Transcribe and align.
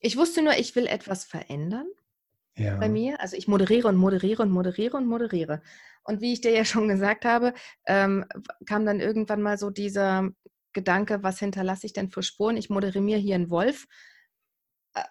Ich 0.00 0.16
wusste 0.16 0.42
nur, 0.42 0.56
ich 0.56 0.74
will 0.74 0.86
etwas 0.86 1.24
verändern 1.24 1.86
Ja. 2.56 2.76
bei 2.76 2.88
mir. 2.88 3.20
Also 3.20 3.36
ich 3.36 3.48
moderiere 3.48 3.88
und 3.88 3.96
moderiere 3.96 4.42
und 4.42 4.50
moderiere 4.50 4.96
und 4.96 5.06
moderiere. 5.06 5.62
Und 6.02 6.20
wie 6.20 6.32
ich 6.32 6.40
dir 6.40 6.52
ja 6.52 6.64
schon 6.64 6.88
gesagt 6.88 7.24
habe, 7.24 7.54
ähm, 7.86 8.24
kam 8.66 8.86
dann 8.86 9.00
irgendwann 9.00 9.42
mal 9.42 9.58
so 9.58 9.70
dieser 9.70 10.30
Gedanke, 10.72 11.22
was 11.22 11.38
hinterlasse 11.38 11.86
ich 11.86 11.92
denn 11.92 12.10
für 12.10 12.22
Spuren? 12.22 12.56
Ich 12.56 12.70
moderiere 12.70 13.18
hier 13.18 13.34
einen 13.34 13.50
Wolf. 13.50 13.86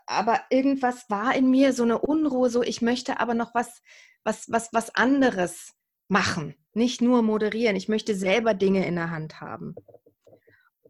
Aber 0.07 0.41
irgendwas 0.49 1.09
war 1.09 1.35
in 1.35 1.49
mir, 1.49 1.71
so 1.73 1.83
eine 1.83 1.99
Unruhe, 1.99 2.49
so 2.49 2.61
ich 2.61 2.81
möchte 2.81 3.19
aber 3.19 3.33
noch 3.33 3.55
was, 3.55 3.81
was, 4.23 4.51
was, 4.51 4.73
was 4.73 4.93
anderes 4.95 5.73
machen. 6.09 6.55
Nicht 6.73 7.01
nur 7.01 7.21
moderieren. 7.21 7.75
Ich 7.75 7.87
möchte 7.87 8.15
selber 8.15 8.53
Dinge 8.53 8.85
in 8.85 8.95
der 8.95 9.09
Hand 9.11 9.39
haben. 9.39 9.75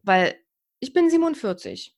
Weil 0.01 0.35
ich 0.79 0.93
bin 0.93 1.09
47 1.09 1.95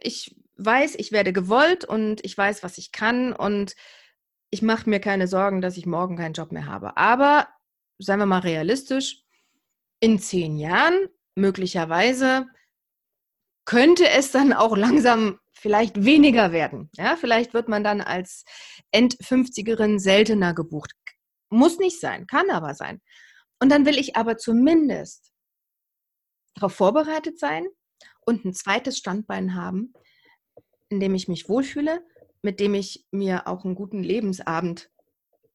ich 0.00 0.36
weiß, 0.56 0.94
ich 0.96 1.12
werde 1.12 1.32
gewollt 1.32 1.84
und 1.84 2.24
ich 2.24 2.36
weiß, 2.36 2.62
was 2.62 2.78
ich 2.78 2.92
kann 2.92 3.32
und 3.32 3.74
ich 4.50 4.62
mache 4.62 4.88
mir 4.88 5.00
keine 5.00 5.26
Sorgen, 5.26 5.60
dass 5.60 5.76
ich 5.76 5.86
morgen 5.86 6.16
keinen 6.16 6.34
Job 6.34 6.52
mehr 6.52 6.66
habe. 6.66 6.96
Aber 6.96 7.48
seien 7.98 8.18
wir 8.18 8.26
mal 8.26 8.40
realistisch, 8.40 9.22
in 10.00 10.18
zehn 10.18 10.56
Jahren 10.58 11.08
möglicherweise 11.34 12.46
könnte 13.64 14.08
es 14.08 14.30
dann 14.30 14.52
auch 14.52 14.76
langsam 14.76 15.40
vielleicht 15.52 16.04
weniger 16.04 16.52
werden. 16.52 16.90
Ja, 16.94 17.16
vielleicht 17.16 17.54
wird 17.54 17.68
man 17.68 17.82
dann 17.82 18.00
als 18.00 18.44
End-50erin 18.92 19.98
seltener 19.98 20.54
gebucht. 20.54 20.92
Muss 21.48 21.78
nicht 21.78 22.00
sein, 22.00 22.26
kann 22.26 22.50
aber 22.50 22.74
sein. 22.74 23.00
Und 23.60 23.70
dann 23.70 23.86
will 23.86 23.98
ich 23.98 24.16
aber 24.16 24.36
zumindest 24.36 25.32
darauf 26.54 26.74
vorbereitet 26.74 27.38
sein 27.38 27.66
und 28.26 28.44
ein 28.44 28.54
zweites 28.54 28.98
Standbein 28.98 29.54
haben, 29.54 29.94
in 30.94 31.00
dem 31.00 31.14
ich 31.14 31.28
mich 31.28 31.48
wohlfühle, 31.48 32.04
mit 32.42 32.60
dem 32.60 32.74
ich 32.74 33.06
mir 33.10 33.48
auch 33.48 33.64
einen 33.64 33.74
guten 33.74 34.02
Lebensabend 34.02 34.90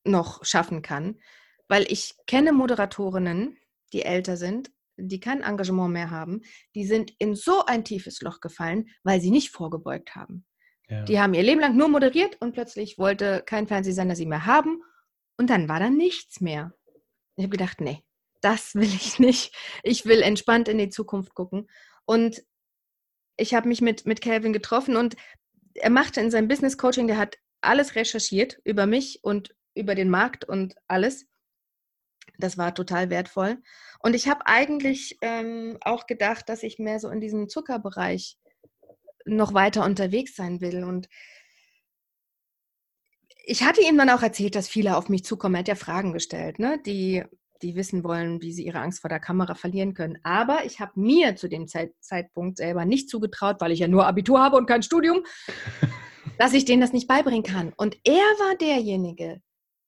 noch 0.03 0.43
schaffen 0.43 0.81
kann. 0.81 1.19
Weil 1.67 1.89
ich 1.91 2.15
kenne 2.27 2.51
Moderatorinnen, 2.51 3.57
die 3.93 4.03
älter 4.03 4.37
sind, 4.37 4.71
die 4.97 5.19
kein 5.19 5.41
Engagement 5.41 5.93
mehr 5.93 6.11
haben, 6.11 6.41
die 6.75 6.85
sind 6.85 7.13
in 7.19 7.35
so 7.35 7.65
ein 7.65 7.85
tiefes 7.85 8.21
Loch 8.21 8.41
gefallen, 8.41 8.89
weil 9.03 9.21
sie 9.21 9.31
nicht 9.31 9.51
vorgebeugt 9.51 10.15
haben. 10.15 10.45
Ja. 10.89 11.03
Die 11.03 11.19
haben 11.19 11.33
ihr 11.33 11.43
Leben 11.43 11.61
lang 11.61 11.77
nur 11.77 11.87
moderiert 11.87 12.37
und 12.41 12.53
plötzlich 12.53 12.97
wollte 12.97 13.43
kein 13.45 13.67
Fernsehsender 13.67 14.15
sie 14.15 14.25
mehr 14.25 14.45
haben 14.45 14.81
und 15.37 15.49
dann 15.49 15.69
war 15.69 15.79
da 15.79 15.89
nichts 15.89 16.41
mehr. 16.41 16.73
Ich 17.37 17.43
habe 17.43 17.51
gedacht, 17.51 17.79
nee, 17.79 18.03
das 18.41 18.75
will 18.75 18.83
ich 18.83 19.19
nicht. 19.19 19.55
Ich 19.83 20.05
will 20.05 20.21
entspannt 20.21 20.67
in 20.67 20.79
die 20.79 20.89
Zukunft 20.89 21.33
gucken. 21.33 21.69
Und 22.05 22.43
ich 23.39 23.53
habe 23.53 23.67
mich 23.67 23.81
mit, 23.81 24.05
mit 24.05 24.21
Calvin 24.21 24.53
getroffen 24.53 24.95
und 24.95 25.15
er 25.75 25.89
machte 25.89 26.19
in 26.21 26.31
seinem 26.31 26.47
Business 26.47 26.77
Coaching, 26.77 27.07
der 27.07 27.17
hat 27.17 27.37
alles 27.61 27.95
recherchiert 27.95 28.59
über 28.63 28.85
mich 28.85 29.19
und 29.23 29.55
über 29.75 29.95
den 29.95 30.09
Markt 30.09 30.45
und 30.45 30.75
alles. 30.87 31.25
Das 32.37 32.57
war 32.57 32.73
total 32.73 33.09
wertvoll. 33.09 33.57
Und 33.99 34.15
ich 34.15 34.27
habe 34.27 34.45
eigentlich 34.45 35.17
ähm, 35.21 35.77
auch 35.81 36.05
gedacht, 36.05 36.47
dass 36.49 36.63
ich 36.63 36.79
mehr 36.79 36.99
so 36.99 37.09
in 37.09 37.19
diesem 37.19 37.49
Zuckerbereich 37.49 38.37
noch 39.25 39.53
weiter 39.53 39.83
unterwegs 39.83 40.35
sein 40.35 40.61
will. 40.61 40.83
Und 40.83 41.09
ich 43.45 43.63
hatte 43.63 43.81
ihm 43.81 43.97
dann 43.97 44.09
auch 44.09 44.21
erzählt, 44.21 44.55
dass 44.55 44.67
viele 44.67 44.95
auf 44.95 45.09
mich 45.09 45.23
zukommen. 45.25 45.55
Er 45.55 45.59
hat 45.59 45.67
ja 45.67 45.75
Fragen 45.75 46.13
gestellt, 46.13 46.59
ne? 46.59 46.81
die, 46.85 47.23
die 47.61 47.75
wissen 47.75 48.03
wollen, 48.03 48.41
wie 48.41 48.53
sie 48.53 48.65
ihre 48.65 48.79
Angst 48.79 49.01
vor 49.01 49.09
der 49.09 49.19
Kamera 49.19 49.55
verlieren 49.55 49.93
können. 49.93 50.17
Aber 50.23 50.65
ich 50.65 50.79
habe 50.79 50.99
mir 50.99 51.35
zu 51.35 51.47
dem 51.47 51.67
Zeit, 51.67 51.93
Zeitpunkt 51.99 52.57
selber 52.57 52.85
nicht 52.85 53.09
zugetraut, 53.09 53.57
weil 53.59 53.71
ich 53.71 53.79
ja 53.79 53.87
nur 53.87 54.07
Abitur 54.07 54.39
habe 54.41 54.57
und 54.57 54.65
kein 54.65 54.83
Studium, 54.83 55.23
dass 56.37 56.53
ich 56.53 56.65
denen 56.65 56.81
das 56.81 56.93
nicht 56.93 57.07
beibringen 57.07 57.43
kann. 57.43 57.73
Und 57.75 57.97
er 58.03 58.13
war 58.13 58.55
derjenige, 58.55 59.41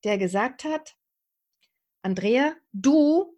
der 0.03 0.17
gesagt 0.17 0.63
hat, 0.63 0.95
Andrea, 2.03 2.55
du 2.73 3.37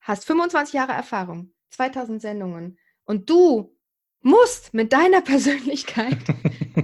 hast 0.00 0.24
25 0.24 0.74
Jahre 0.74 0.92
Erfahrung, 0.92 1.54
2000 1.70 2.20
Sendungen 2.20 2.78
und 3.04 3.30
du 3.30 3.76
musst 4.20 4.74
mit 4.74 4.92
deiner 4.92 5.20
Persönlichkeit 5.22 6.18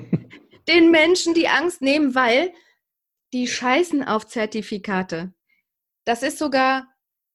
den 0.69 0.91
Menschen 0.91 1.35
die 1.35 1.49
Angst 1.49 1.83
nehmen, 1.83 2.15
weil 2.15 2.53
die 3.33 3.47
scheißen 3.47 4.05
auf 4.05 4.27
Zertifikate. 4.27 5.33
Das 6.05 6.23
ist 6.23 6.39
sogar, 6.39 6.89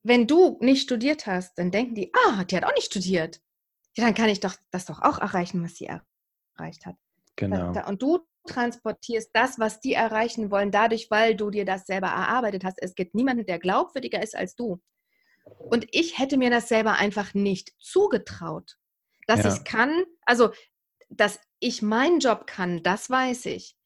wenn 0.03 0.27
du 0.27 0.57
nicht 0.61 0.83
studiert 0.83 1.25
hast, 1.25 1.57
dann 1.57 1.71
denken 1.71 1.95
die, 1.95 2.11
ah, 2.13 2.43
die 2.43 2.55
hat 2.55 2.63
auch 2.65 2.73
nicht 2.75 2.87
studiert. 2.87 3.41
Ja, 3.95 4.05
dann 4.05 4.13
kann 4.13 4.29
ich 4.29 4.39
doch 4.39 4.55
das 4.71 4.85
doch 4.85 5.01
auch 5.01 5.17
erreichen, 5.19 5.63
was 5.63 5.75
sie 5.75 5.87
erreicht 5.87 6.85
hat. 6.85 6.95
Genau. 7.35 7.71
Und 7.87 8.01
du 8.01 8.19
transportierst 8.47 9.31
das, 9.33 9.59
was 9.59 9.79
die 9.79 9.93
erreichen 9.93 10.51
wollen, 10.51 10.71
dadurch, 10.71 11.09
weil 11.11 11.35
du 11.35 11.49
dir 11.49 11.65
das 11.65 11.85
selber 11.85 12.07
erarbeitet 12.07 12.63
hast. 12.63 12.77
Es 12.81 12.95
gibt 12.95 13.15
niemanden, 13.15 13.45
der 13.45 13.59
glaubwürdiger 13.59 14.21
ist 14.21 14.35
als 14.35 14.55
du. 14.55 14.81
Und 15.45 15.87
ich 15.91 16.19
hätte 16.19 16.37
mir 16.37 16.49
das 16.49 16.67
selber 16.67 16.93
einfach 16.93 17.33
nicht 17.33 17.73
zugetraut, 17.79 18.77
dass 19.27 19.43
Ja. 19.43 19.53
ich 19.53 19.63
kann. 19.63 20.05
Also, 20.25 20.51
dass 21.09 21.39
ich 21.59 21.81
meinen 21.81 22.19
Job 22.19 22.47
kann, 22.47 22.83
das 22.83 23.09
weiß 23.09 23.45
ich. 23.47 23.77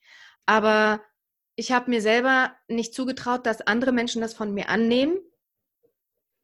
Aber 0.45 1.01
ich 1.56 1.72
habe 1.72 1.89
mir 1.89 2.01
selber 2.01 2.51
nicht 2.67 2.94
zugetraut, 2.94 3.45
dass 3.45 3.62
andere 3.62 3.91
Menschen 3.91 4.22
das 4.22 4.34
von 4.34 4.53
mir 4.53 4.69
annehmen, 4.69 5.19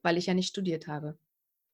weil 0.03 0.17
ich 0.17 0.27
ja 0.27 0.33
nicht 0.33 0.49
studiert 0.49 0.87
habe. 0.87 1.17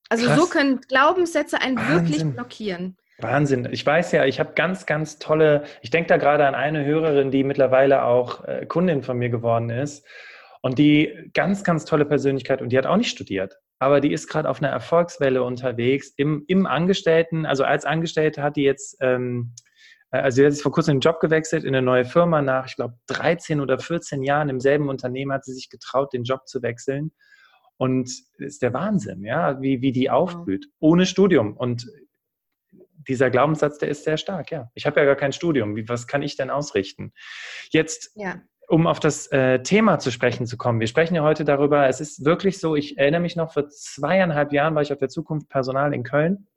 Also 0.10 0.26
Krass. 0.26 0.40
so 0.40 0.48
können 0.48 0.82
Glaubenssätze 0.82 1.62
einen 1.62 1.78
wirklich 1.78 2.20
Wahnsinn. 2.20 2.34
blockieren. 2.34 2.98
Wahnsinn. 3.20 3.70
Ich 3.72 3.86
weiß 3.86 4.12
ja, 4.12 4.26
ich 4.26 4.40
habe 4.40 4.54
ganz, 4.54 4.86
ganz 4.86 5.20
tolle, 5.20 5.64
ich 5.82 5.90
denke 5.90 6.08
da 6.08 6.18
gerade 6.18 6.46
an 6.46 6.56
eine 6.56 6.84
Hörerin, 6.84 7.32
die 7.32 7.44
mittlerweile 7.44 8.04
auch 8.04 8.44
äh, 8.46 8.66
Kundin 8.66 9.04
von 9.04 9.18
mir 9.18 9.30
geworden 9.30 9.70
ist 9.70 10.06
und 10.62 10.80
die 10.80 11.30
ganz, 11.34 11.64
ganz 11.64 11.86
tolle 11.86 12.06
Persönlichkeit 12.06 12.62
und 12.62 12.70
die 12.70 12.78
hat 12.78 12.86
auch 12.86 12.98
nicht 12.98 13.12
studiert, 13.12 13.58
aber 13.80 14.02
die 14.02 14.12
ist 14.12 14.28
gerade 14.28 14.50
auf 14.50 14.62
einer 14.62 14.72
Erfolgswelle 14.72 15.44
unterwegs 15.44 16.12
im, 16.18 16.44
im 16.48 16.66
Angestellten, 16.66 17.46
also 17.46 17.64
als 17.64 17.86
Angestellte 17.86 18.42
hat 18.42 18.56
die 18.56 18.64
jetzt, 18.64 18.98
ähm, 19.00 19.54
äh, 19.56 19.73
also 20.20 20.36
sie 20.36 20.46
hat 20.46 20.52
jetzt 20.52 20.62
vor 20.62 20.72
kurzem 20.72 20.96
den 20.96 21.02
Job 21.02 21.20
gewechselt 21.20 21.64
in 21.64 21.76
eine 21.76 21.84
neue 21.84 22.06
Firma 22.06 22.42
nach, 22.42 22.68
ich 22.68 22.76
glaube, 22.76 22.96
13 23.08 23.60
oder 23.60 23.80
14 23.80 24.24
Jahren 24.24 24.50
im 24.50 24.60
selben 24.60 24.90
Unternehmen 24.90 25.32
hat 25.34 25.44
sie 25.46 25.54
sich 25.54 25.70
getraut, 25.70 26.14
den 26.14 26.24
Job 26.24 26.48
zu 26.48 26.62
wechseln. 26.62 27.12
Und 27.78 28.10
das 28.38 28.48
ist 28.48 28.62
der 28.62 28.74
Wahnsinn, 28.74 29.24
ja, 29.24 29.60
wie, 29.62 29.82
wie 29.82 29.92
die 29.92 30.10
aufblüht, 30.12 30.68
ohne 30.80 31.06
Studium. 31.06 31.58
Und 31.58 31.88
dieser 33.08 33.30
Glaubenssatz, 33.30 33.80
der 33.80 33.90
ist 33.90 34.04
sehr 34.04 34.18
stark, 34.18 34.52
ja. 34.52 34.70
Ich 34.76 34.86
habe 34.86 35.00
ja 35.00 35.06
gar 35.06 35.16
kein 35.16 35.34
Studium. 35.34 35.76
Wie, 35.76 35.90
was 35.90 36.08
kann 36.08 36.22
ich 36.22 36.38
denn 36.38 36.50
ausrichten? 36.50 37.12
Jetzt, 37.72 38.12
Ja. 38.16 38.42
um 38.68 38.88
auf 38.88 39.00
das 39.00 39.28
äh, 39.32 39.62
Thema 39.64 40.00
zu 40.00 40.12
sprechen 40.12 40.46
zu 40.46 40.58
kommen. 40.58 40.80
Wir 40.80 40.88
sprechen 40.88 41.16
ja 41.16 41.24
heute 41.24 41.44
darüber, 41.44 41.88
es 41.88 42.00
ist 42.00 42.24
wirklich 42.24 42.60
so, 42.60 42.76
ich 42.76 42.98
erinnere 42.98 43.22
mich 43.22 43.36
noch, 43.36 43.52
vor 43.54 43.68
zweieinhalb 43.68 44.54
Jahren 44.54 44.76
war 44.76 44.84
ich 44.84 44.94
auf 44.94 45.00
der 45.00 45.10
Zukunft 45.10 45.50
Personal 45.50 45.94
in 45.94 46.04
Köln. 46.04 46.48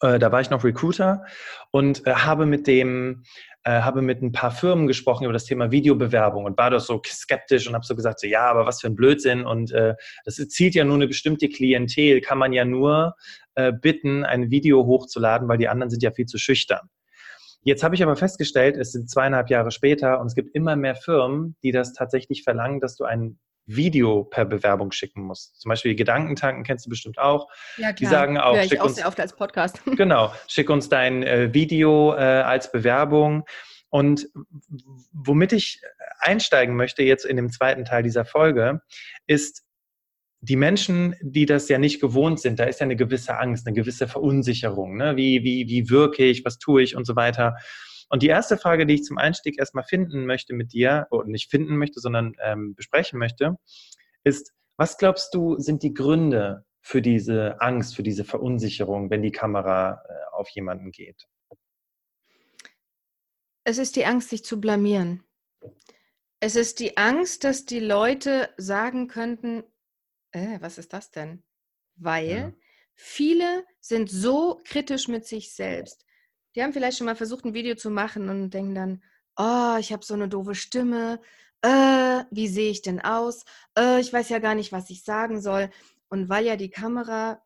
Äh, 0.00 0.18
da 0.18 0.32
war 0.32 0.40
ich 0.40 0.50
noch 0.50 0.64
Recruiter 0.64 1.24
und 1.70 2.06
äh, 2.06 2.12
habe 2.12 2.46
mit 2.46 2.66
dem 2.66 3.24
äh, 3.64 3.80
habe 3.80 4.00
mit 4.00 4.22
ein 4.22 4.32
paar 4.32 4.52
Firmen 4.52 4.86
gesprochen 4.86 5.24
über 5.24 5.32
das 5.32 5.44
Thema 5.44 5.70
Videobewerbung 5.70 6.44
und 6.44 6.56
war 6.56 6.70
doch 6.70 6.80
so 6.80 7.02
skeptisch 7.04 7.66
und 7.66 7.74
habe 7.74 7.84
so 7.84 7.96
gesagt, 7.96 8.20
so, 8.20 8.26
ja, 8.26 8.48
aber 8.48 8.64
was 8.64 8.80
für 8.80 8.86
ein 8.86 8.94
Blödsinn 8.94 9.44
und 9.44 9.72
äh, 9.72 9.94
das 10.24 10.36
zielt 10.36 10.74
ja 10.74 10.84
nur 10.84 10.94
eine 10.94 11.08
bestimmte 11.08 11.48
Klientel, 11.48 12.20
kann 12.20 12.38
man 12.38 12.52
ja 12.52 12.64
nur 12.64 13.16
äh, 13.56 13.72
bitten, 13.72 14.24
ein 14.24 14.50
Video 14.50 14.86
hochzuladen, 14.86 15.48
weil 15.48 15.58
die 15.58 15.68
anderen 15.68 15.90
sind 15.90 16.02
ja 16.02 16.12
viel 16.12 16.26
zu 16.26 16.38
schüchtern. 16.38 16.88
Jetzt 17.62 17.82
habe 17.82 17.96
ich 17.96 18.02
aber 18.04 18.14
festgestellt, 18.14 18.76
es 18.76 18.92
sind 18.92 19.10
zweieinhalb 19.10 19.50
Jahre 19.50 19.72
später 19.72 20.20
und 20.20 20.28
es 20.28 20.36
gibt 20.36 20.54
immer 20.54 20.76
mehr 20.76 20.94
Firmen, 20.94 21.56
die 21.64 21.72
das 21.72 21.92
tatsächlich 21.92 22.44
verlangen, 22.44 22.78
dass 22.78 22.94
du 22.94 23.02
ein 23.02 23.40
Video 23.66 24.24
per 24.24 24.44
Bewerbung 24.44 24.92
schicken 24.92 25.22
musst. 25.22 25.60
Zum 25.60 25.68
Beispiel 25.68 25.92
die 25.92 25.96
Gedankentanken 25.96 26.62
kennst 26.64 26.86
du 26.86 26.90
bestimmt 26.90 27.18
auch. 27.18 27.48
Ja, 27.76 27.92
Die 27.92 28.06
sagen 28.06 28.38
auch, 28.38 28.54
Höre 28.54 28.62
ich 28.62 28.68
schick 28.70 28.80
auch 28.80 28.86
uns- 28.86 28.94
sehr 28.96 29.08
oft 29.08 29.20
als 29.20 29.34
Podcast. 29.34 29.80
Genau, 29.96 30.32
schick 30.46 30.70
uns 30.70 30.88
dein 30.88 31.22
äh, 31.22 31.52
Video 31.52 32.14
äh, 32.14 32.18
als 32.18 32.70
Bewerbung. 32.70 33.44
Und 33.88 34.28
womit 35.12 35.52
ich 35.52 35.80
einsteigen 36.18 36.76
möchte 36.76 37.02
jetzt 37.02 37.24
in 37.24 37.36
dem 37.36 37.50
zweiten 37.50 37.84
Teil 37.84 38.02
dieser 38.02 38.24
Folge, 38.24 38.80
ist 39.26 39.62
die 40.40 40.56
Menschen, 40.56 41.16
die 41.22 41.46
das 41.46 41.68
ja 41.68 41.78
nicht 41.78 42.00
gewohnt 42.00 42.40
sind, 42.40 42.58
da 42.60 42.64
ist 42.64 42.80
ja 42.80 42.84
eine 42.84 42.96
gewisse 42.96 43.38
Angst, 43.38 43.66
eine 43.66 43.74
gewisse 43.74 44.06
Verunsicherung. 44.06 44.96
Ne? 44.96 45.16
Wie, 45.16 45.42
wie, 45.44 45.66
wie 45.68 45.88
wirke 45.88 46.24
ich, 46.24 46.44
was 46.44 46.58
tue 46.58 46.82
ich 46.82 46.94
und 46.94 47.04
so 47.06 47.16
weiter. 47.16 47.56
Und 48.08 48.22
die 48.22 48.28
erste 48.28 48.56
Frage, 48.56 48.86
die 48.86 48.94
ich 48.94 49.04
zum 49.04 49.18
Einstieg 49.18 49.58
erstmal 49.58 49.84
finden 49.84 50.26
möchte 50.26 50.54
mit 50.54 50.72
dir, 50.72 51.06
oder 51.10 51.26
nicht 51.26 51.50
finden 51.50 51.76
möchte, 51.76 52.00
sondern 52.00 52.34
ähm, 52.42 52.74
besprechen 52.74 53.18
möchte, 53.18 53.56
ist, 54.24 54.52
was 54.76 54.98
glaubst 54.98 55.34
du, 55.34 55.58
sind 55.58 55.82
die 55.82 55.94
Gründe 55.94 56.64
für 56.80 57.02
diese 57.02 57.60
Angst, 57.60 57.96
für 57.96 58.02
diese 58.04 58.24
Verunsicherung, 58.24 59.10
wenn 59.10 59.22
die 59.22 59.32
Kamera 59.32 60.02
äh, 60.08 60.34
auf 60.36 60.48
jemanden 60.50 60.92
geht? 60.92 61.26
Es 63.64 63.78
ist 63.78 63.96
die 63.96 64.04
Angst, 64.04 64.30
sich 64.30 64.44
zu 64.44 64.60
blamieren. 64.60 65.24
Es 66.38 66.54
ist 66.54 66.78
die 66.78 66.96
Angst, 66.96 67.42
dass 67.42 67.64
die 67.64 67.80
Leute 67.80 68.50
sagen 68.56 69.08
könnten, 69.08 69.64
äh, 70.30 70.60
was 70.60 70.78
ist 70.78 70.92
das 70.92 71.10
denn? 71.10 71.42
Weil 71.96 72.28
Ja. 72.28 72.52
viele 72.94 73.64
sind 73.80 74.08
so 74.08 74.60
kritisch 74.64 75.08
mit 75.08 75.26
sich 75.26 75.52
selbst, 75.52 76.05
die 76.56 76.62
haben 76.62 76.72
vielleicht 76.72 76.98
schon 76.98 77.04
mal 77.04 77.16
versucht, 77.16 77.44
ein 77.44 77.54
Video 77.54 77.74
zu 77.74 77.90
machen 77.90 78.28
und 78.30 78.50
denken 78.50 78.74
dann, 78.74 79.02
oh, 79.36 79.76
ich 79.78 79.92
habe 79.92 80.04
so 80.04 80.14
eine 80.14 80.28
doofe 80.28 80.54
Stimme, 80.54 81.20
äh, 81.62 82.24
wie 82.30 82.48
sehe 82.48 82.70
ich 82.70 82.82
denn 82.82 83.00
aus? 83.00 83.44
Äh, 83.78 84.00
ich 84.00 84.12
weiß 84.12 84.30
ja 84.30 84.38
gar 84.38 84.54
nicht, 84.54 84.72
was 84.72 84.90
ich 84.90 85.04
sagen 85.04 85.40
soll. 85.40 85.70
Und 86.08 86.28
weil 86.28 86.46
ja 86.46 86.56
die 86.56 86.70
Kamera 86.70 87.42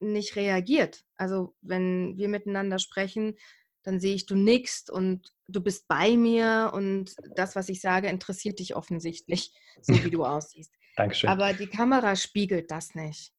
nicht 0.00 0.34
reagiert, 0.36 1.04
also 1.16 1.54
wenn 1.60 2.16
wir 2.16 2.28
miteinander 2.28 2.78
sprechen, 2.78 3.36
dann 3.82 4.00
sehe 4.00 4.14
ich, 4.14 4.26
du 4.26 4.34
nickst 4.34 4.90
und 4.90 5.32
du 5.46 5.60
bist 5.60 5.88
bei 5.88 6.16
mir 6.16 6.70
und 6.74 7.14
das, 7.36 7.56
was 7.56 7.68
ich 7.68 7.80
sage, 7.80 8.08
interessiert 8.08 8.58
dich 8.58 8.74
offensichtlich, 8.74 9.52
so 9.82 9.92
wie 10.04 10.10
du 10.10 10.24
aussiehst. 10.24 10.72
Dankeschön. 10.96 11.30
Aber 11.30 11.52
die 11.52 11.66
Kamera 11.66 12.16
spiegelt 12.16 12.70
das 12.70 12.94
nicht. 12.94 13.32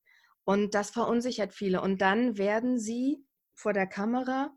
Und 0.43 0.73
das 0.73 0.89
verunsichert 0.89 1.53
viele. 1.53 1.81
Und 1.81 2.01
dann 2.01 2.37
werden 2.37 2.79
sie 2.79 3.23
vor 3.53 3.73
der 3.73 3.87
Kamera, 3.87 4.51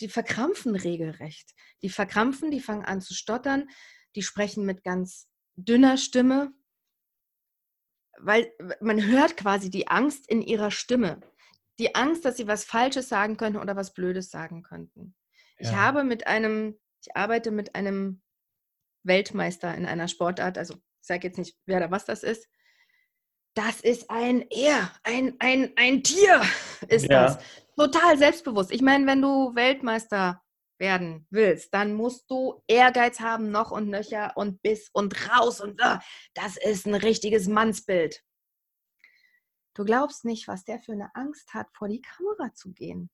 die 0.00 0.08
verkrampfen 0.08 0.76
regelrecht. 0.76 1.54
Die 1.82 1.90
verkrampfen, 1.90 2.50
die 2.50 2.60
fangen 2.60 2.84
an 2.84 3.00
zu 3.00 3.14
stottern, 3.14 3.68
die 4.14 4.22
sprechen 4.22 4.64
mit 4.64 4.84
ganz 4.84 5.28
dünner 5.56 5.96
Stimme, 5.96 6.52
weil 8.20 8.52
man 8.80 9.04
hört 9.04 9.36
quasi 9.36 9.70
die 9.70 9.88
Angst 9.88 10.28
in 10.28 10.42
ihrer 10.42 10.70
Stimme. 10.70 11.20
Die 11.78 11.94
Angst, 11.94 12.24
dass 12.24 12.36
sie 12.36 12.48
was 12.48 12.64
Falsches 12.64 13.08
sagen 13.08 13.36
könnten 13.36 13.58
oder 13.58 13.76
was 13.76 13.94
Blödes 13.94 14.30
sagen 14.30 14.62
könnten. 14.62 15.14
Ja. 15.58 15.68
Ich 15.70 15.76
habe 15.76 16.04
mit 16.04 16.26
einem, 16.26 16.78
ich 17.00 17.16
arbeite 17.16 17.50
mit 17.50 17.74
einem 17.74 18.22
Weltmeister 19.04 19.74
in 19.74 19.86
einer 19.86 20.08
Sportart, 20.08 20.58
also 20.58 20.74
ich 20.74 21.06
sage 21.06 21.28
jetzt 21.28 21.38
nicht, 21.38 21.56
wer 21.66 21.78
oder 21.78 21.90
was 21.90 22.04
das 22.04 22.22
ist. 22.22 22.48
Das 23.54 23.80
ist 23.80 24.10
ein 24.10 24.44
Er, 24.50 24.92
ein, 25.02 25.36
ein, 25.38 25.72
ein 25.76 26.02
Tier 26.02 26.42
ist 26.88 27.08
ja. 27.08 27.24
das. 27.24 27.38
Total 27.78 28.18
selbstbewusst. 28.18 28.72
Ich 28.72 28.82
meine, 28.82 29.06
wenn 29.06 29.22
du 29.22 29.54
Weltmeister 29.54 30.42
werden 30.78 31.28
willst, 31.30 31.72
dann 31.72 31.94
musst 31.94 32.28
du 32.28 32.60
Ehrgeiz 32.66 33.20
haben, 33.20 33.52
noch 33.52 33.70
und 33.70 33.88
nöcher 33.88 34.32
und 34.36 34.60
bis 34.62 34.90
und 34.92 35.30
raus 35.30 35.60
und 35.60 35.80
uh, 35.80 35.98
das 36.34 36.56
ist 36.56 36.86
ein 36.86 36.96
richtiges 36.96 37.46
Mannsbild. 37.46 38.24
Du 39.74 39.84
glaubst 39.84 40.24
nicht, 40.24 40.48
was 40.48 40.64
der 40.64 40.80
für 40.80 40.90
eine 40.90 41.14
Angst 41.14 41.54
hat, 41.54 41.68
vor 41.72 41.86
die 41.86 42.02
Kamera 42.02 42.52
zu 42.52 42.72
gehen. 42.72 43.10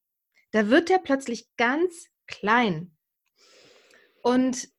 Da 0.52 0.70
wird 0.70 0.88
er 0.88 0.98
plötzlich 0.98 1.46
ganz 1.58 2.06
klein. 2.26 2.96
Und 4.22 4.70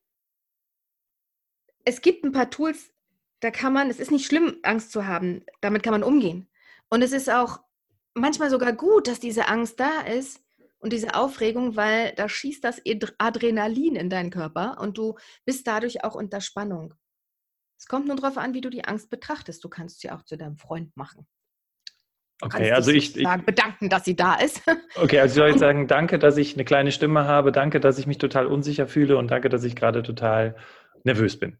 es 1.84 2.02
gibt 2.02 2.24
ein 2.24 2.32
paar 2.32 2.50
Tools, 2.50 2.92
da 3.40 3.52
kann 3.52 3.74
man, 3.74 3.92
es 3.92 4.00
ist 4.00 4.10
nicht 4.10 4.26
schlimm, 4.26 4.58
Angst 4.64 4.92
zu 4.92 5.06
haben, 5.06 5.46
damit 5.62 5.84
kann 5.84 5.92
man 5.92 6.02
umgehen. 6.02 6.50
Und 6.90 7.04
es 7.04 7.12
ist 7.12 7.30
auch 7.30 7.65
manchmal 8.16 8.50
sogar 8.50 8.74
gut, 8.74 9.08
dass 9.08 9.20
diese 9.20 9.48
Angst 9.48 9.80
da 9.80 10.02
ist, 10.02 10.42
und 10.86 10.94
diese 10.94 11.16
Aufregung, 11.16 11.76
weil 11.76 12.14
da 12.16 12.30
schießt 12.30 12.64
das 12.64 12.80
Adrenalin 13.18 13.96
in 13.96 14.12
deinen 14.12 14.30
Körper 14.30 14.78
und 14.80 15.00
du 15.00 15.16
bist 15.44 15.66
dadurch 15.66 16.04
auch 16.04 16.14
unter 16.14 16.42
Spannung. 16.42 16.94
Es 17.76 17.88
kommt 17.88 18.06
nur 18.06 18.16
darauf 18.16 18.38
an, 18.38 18.54
wie 18.54 18.62
du 18.62 18.70
die 18.70 18.86
Angst 18.86 19.10
betrachtest. 19.10 19.64
Du 19.64 19.70
kannst 19.70 20.02
sie 20.02 20.12
auch 20.12 20.22
zu 20.22 20.38
deinem 20.38 20.58
Freund 20.58 20.96
machen. 20.96 21.26
Du 22.40 22.46
okay, 22.46 22.72
also 22.72 22.92
ich, 22.92 23.14
sagen, 23.14 23.40
ich 23.40 23.46
bedanken, 23.48 23.90
dass 23.90 24.06
sie 24.06 24.16
da 24.16 24.36
ist. 24.36 24.62
Okay, 24.96 25.20
also 25.20 25.34
ich 25.34 25.38
soll 25.38 25.50
jetzt 25.50 25.60
sagen, 25.60 25.88
danke, 25.88 26.20
dass 26.20 26.38
ich 26.38 26.54
eine 26.54 26.66
kleine 26.66 26.92
Stimme 26.92 27.26
habe, 27.26 27.52
danke, 27.52 27.80
dass 27.80 27.98
ich 27.98 28.06
mich 28.06 28.20
total 28.20 28.46
unsicher 28.46 28.88
fühle 28.88 29.18
und 29.18 29.32
danke, 29.32 29.50
dass 29.50 29.64
ich 29.64 29.76
gerade 29.76 30.04
total 30.04 30.56
nervös 31.04 31.40
bin. 31.40 31.58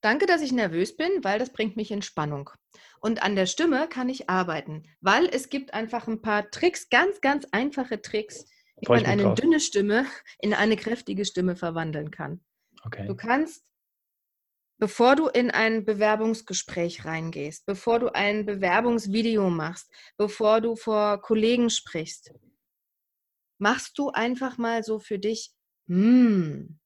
Danke, 0.00 0.26
dass 0.26 0.42
ich 0.42 0.50
nervös 0.50 0.96
bin, 0.96 1.10
weil 1.22 1.38
das 1.38 1.52
bringt 1.52 1.76
mich 1.76 1.92
in 1.92 2.02
Spannung. 2.02 2.50
Und 3.00 3.22
an 3.22 3.36
der 3.36 3.46
Stimme 3.46 3.88
kann 3.88 4.08
ich 4.08 4.28
arbeiten, 4.28 4.82
weil 5.00 5.26
es 5.26 5.48
gibt 5.48 5.74
einfach 5.74 6.06
ein 6.08 6.20
paar 6.20 6.50
Tricks, 6.50 6.88
ganz, 6.88 7.20
ganz 7.20 7.46
einfache 7.52 8.02
Tricks, 8.02 8.46
wie 8.80 8.88
man 8.88 9.06
eine 9.06 9.22
drauf. 9.24 9.34
dünne 9.34 9.60
Stimme 9.60 10.06
in 10.40 10.54
eine 10.54 10.76
kräftige 10.76 11.24
Stimme 11.24 11.56
verwandeln 11.56 12.10
kann. 12.10 12.44
Okay. 12.84 13.06
Du 13.06 13.14
kannst, 13.14 13.64
bevor 14.78 15.16
du 15.16 15.28
in 15.28 15.50
ein 15.50 15.84
Bewerbungsgespräch 15.84 17.04
reingehst, 17.04 17.66
bevor 17.66 17.98
du 17.98 18.14
ein 18.14 18.46
Bewerbungsvideo 18.46 19.50
machst, 19.50 19.90
bevor 20.16 20.60
du 20.60 20.76
vor 20.76 21.20
Kollegen 21.20 21.70
sprichst, 21.70 22.32
machst 23.58 23.98
du 23.98 24.10
einfach 24.10 24.58
mal 24.58 24.82
so 24.82 24.98
für 24.98 25.18
dich, 25.18 25.52
hm, 25.88 26.78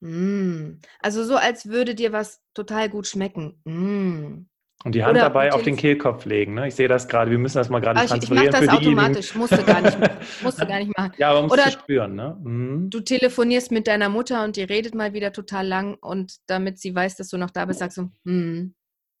Mm. 0.00 0.80
Also 1.00 1.24
so, 1.24 1.36
als 1.36 1.66
würde 1.66 1.94
dir 1.94 2.12
was 2.12 2.42
total 2.54 2.88
gut 2.88 3.06
schmecken. 3.06 3.60
Mm. 3.64 4.48
Und 4.82 4.94
die 4.94 5.04
Hand 5.04 5.12
Oder 5.12 5.24
dabei 5.24 5.52
auf 5.52 5.62
den 5.62 5.76
Kehlkopf 5.76 6.24
legen. 6.24 6.54
Ne? 6.54 6.68
Ich 6.68 6.74
sehe 6.74 6.88
das 6.88 7.06
gerade. 7.06 7.30
Wir 7.30 7.36
müssen 7.36 7.58
das 7.58 7.68
mal 7.68 7.80
gerade 7.80 8.06
transferieren. 8.06 8.46
Ich 8.46 8.52
mache 8.52 8.66
das 8.66 8.76
automatisch. 8.76 9.34
Musste 9.34 9.62
gar, 9.62 9.82
nicht, 9.82 9.98
musste 10.42 10.66
gar 10.66 10.78
nicht 10.78 10.96
machen. 10.96 11.12
Ja, 11.18 11.30
aber 11.30 11.40
man 11.42 11.48
muss 11.50 11.58
es 11.66 11.72
spüren. 11.74 12.14
Ne? 12.14 12.40
Mhm. 12.42 12.88
Du 12.88 13.00
telefonierst 13.00 13.72
mit 13.72 13.86
deiner 13.86 14.08
Mutter 14.08 14.42
und 14.42 14.56
die 14.56 14.62
redet 14.62 14.94
mal 14.94 15.12
wieder 15.12 15.34
total 15.34 15.66
lang. 15.66 15.98
Und 16.00 16.36
damit 16.46 16.78
sie 16.78 16.94
weiß, 16.94 17.16
dass 17.16 17.28
du 17.28 17.36
noch 17.36 17.50
da 17.50 17.66
bist, 17.66 17.80
sagst 17.80 17.98
du, 17.98 18.10
mm, 18.24 18.74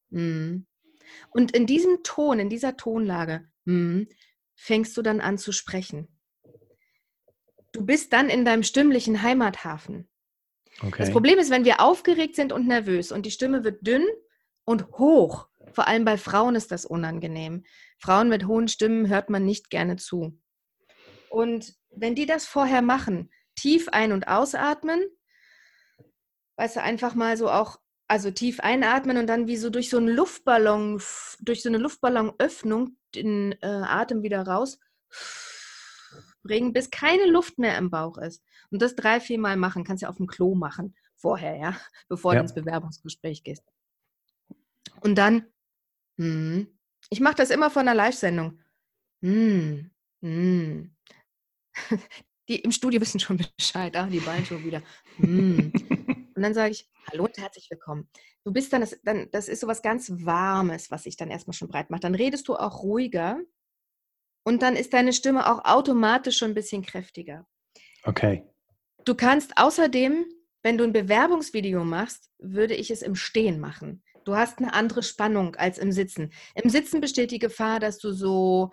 mm. 0.08 0.66
Und 1.30 1.50
in 1.54 1.66
diesem 1.66 2.02
Ton, 2.04 2.38
in 2.38 2.48
dieser 2.48 2.78
Tonlage, 2.78 3.42
mm, 3.66 4.04
fängst 4.54 4.96
du 4.96 5.02
dann 5.02 5.20
an 5.20 5.36
zu 5.36 5.52
sprechen. 5.52 6.08
Du 7.72 7.84
bist 7.84 8.14
dann 8.14 8.30
in 8.30 8.46
deinem 8.46 8.62
stimmlichen 8.62 9.22
Heimathafen. 9.22 10.08
Okay. 10.82 10.94
Das 10.98 11.10
Problem 11.10 11.38
ist, 11.38 11.50
wenn 11.50 11.66
wir 11.66 11.80
aufgeregt 11.80 12.34
sind 12.34 12.50
und 12.52 12.66
nervös 12.66 13.12
und 13.12 13.26
die 13.26 13.30
Stimme 13.30 13.62
wird 13.62 13.86
dünn 13.86 14.06
und 14.64 14.92
hoch, 14.92 15.49
vor 15.72 15.88
allem 15.88 16.04
bei 16.04 16.18
Frauen 16.18 16.54
ist 16.54 16.72
das 16.72 16.84
unangenehm. 16.84 17.64
Frauen 17.98 18.28
mit 18.28 18.46
hohen 18.46 18.68
Stimmen 18.68 19.08
hört 19.08 19.30
man 19.30 19.44
nicht 19.44 19.70
gerne 19.70 19.96
zu. 19.96 20.38
Und 21.28 21.74
wenn 21.90 22.14
die 22.14 22.26
das 22.26 22.46
vorher 22.46 22.82
machen, 22.82 23.30
tief 23.54 23.88
ein- 23.88 24.12
und 24.12 24.28
ausatmen, 24.28 25.02
weißt 26.56 26.76
du, 26.76 26.82
einfach 26.82 27.14
mal 27.14 27.36
so 27.36 27.50
auch, 27.50 27.78
also 28.08 28.30
tief 28.30 28.60
einatmen 28.60 29.16
und 29.16 29.26
dann 29.28 29.46
wie 29.46 29.56
so 29.56 29.70
durch 29.70 29.88
so 29.88 29.98
einen 29.98 30.08
Luftballon, 30.08 31.00
durch 31.40 31.62
so 31.62 31.68
eine 31.68 31.78
Luftballonöffnung 31.78 32.96
den 33.14 33.52
äh, 33.62 33.66
Atem 33.66 34.22
wieder 34.22 34.46
raus 34.46 34.78
bringen, 36.42 36.72
bis 36.72 36.90
keine 36.90 37.26
Luft 37.26 37.58
mehr 37.58 37.78
im 37.78 37.90
Bauch 37.90 38.18
ist. 38.18 38.42
Und 38.70 38.82
das 38.82 38.96
drei, 38.96 39.20
vier 39.20 39.38
Mal 39.38 39.56
machen, 39.56 39.84
kannst 39.84 40.02
du 40.02 40.06
ja 40.06 40.10
auf 40.10 40.16
dem 40.16 40.26
Klo 40.26 40.54
machen, 40.54 40.96
vorher, 41.16 41.56
ja, 41.56 41.76
bevor 42.08 42.32
ja. 42.32 42.40
du 42.40 42.44
ins 42.44 42.54
Bewerbungsgespräch 42.54 43.44
gehst. 43.44 43.64
Und 45.00 45.16
dann, 45.16 45.46
hm, 46.20 46.66
ich 47.08 47.20
mache 47.20 47.36
das 47.36 47.48
immer 47.48 47.70
von 47.70 47.88
einer 47.88 47.94
Live-Sendung. 47.94 48.60
Hm, 49.22 49.90
hm. 50.22 50.96
Die 52.48 52.60
im 52.60 52.72
Studio 52.72 53.00
wissen 53.00 53.20
schon 53.20 53.38
Bescheid, 53.38 53.96
ah, 53.96 54.06
die 54.06 54.18
beiden 54.18 54.44
schon 54.44 54.64
wieder. 54.64 54.82
Hm. 55.18 55.72
Und 56.34 56.42
dann 56.42 56.52
sage 56.52 56.72
ich, 56.72 56.90
hallo 57.08 57.24
und 57.24 57.38
herzlich 57.38 57.70
willkommen. 57.70 58.08
Du 58.44 58.52
bist 58.52 58.72
dann 58.72 58.80
das, 58.80 58.98
dann, 59.04 59.30
das 59.30 59.48
ist 59.48 59.60
so 59.60 59.68
was 59.68 59.82
ganz 59.82 60.10
Warmes, 60.10 60.90
was 60.90 61.04
sich 61.04 61.16
dann 61.16 61.30
erstmal 61.30 61.54
schon 61.54 61.68
breit 61.68 61.90
macht. 61.90 62.02
Dann 62.02 62.16
redest 62.16 62.48
du 62.48 62.56
auch 62.56 62.82
ruhiger 62.82 63.38
und 64.44 64.62
dann 64.62 64.74
ist 64.74 64.92
deine 64.92 65.12
Stimme 65.12 65.48
auch 65.48 65.64
automatisch 65.64 66.38
schon 66.38 66.50
ein 66.50 66.54
bisschen 66.54 66.82
kräftiger. 66.82 67.46
Okay. 68.02 68.44
Du 69.04 69.14
kannst 69.14 69.56
außerdem, 69.56 70.26
wenn 70.62 70.76
du 70.76 70.84
ein 70.84 70.92
Bewerbungsvideo 70.92 71.84
machst, 71.84 72.30
würde 72.38 72.74
ich 72.74 72.90
es 72.90 73.02
im 73.02 73.14
Stehen 73.14 73.60
machen. 73.60 74.02
Du 74.24 74.36
hast 74.36 74.58
eine 74.58 74.74
andere 74.74 75.02
Spannung 75.02 75.56
als 75.56 75.78
im 75.78 75.92
Sitzen. 75.92 76.32
Im 76.54 76.70
Sitzen 76.70 77.00
besteht 77.00 77.30
die 77.30 77.38
Gefahr, 77.38 77.80
dass 77.80 77.98
du 77.98 78.12
so 78.12 78.70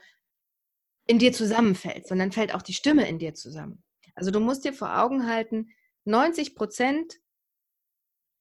in 1.07 1.19
dir 1.19 1.31
zusammenfällst 1.31 2.11
und 2.11 2.19
dann 2.19 2.31
fällt 2.31 2.53
auch 2.53 2.61
die 2.61 2.73
Stimme 2.73 3.07
in 3.07 3.17
dir 3.17 3.33
zusammen. 3.33 3.83
Also 4.13 4.31
du 4.31 4.39
musst 4.39 4.65
dir 4.65 4.73
vor 4.73 4.99
Augen 4.99 5.27
halten, 5.27 5.69
90 6.05 6.55
Prozent 6.55 7.19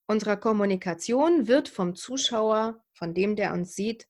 unserer 0.07 0.37
Kommunikation 0.37 1.49
wird 1.49 1.69
vom 1.69 1.95
Zuschauer, 1.95 2.85
von 2.93 3.15
dem, 3.15 3.37
der 3.37 3.53
uns 3.53 3.75
sieht, 3.75 4.09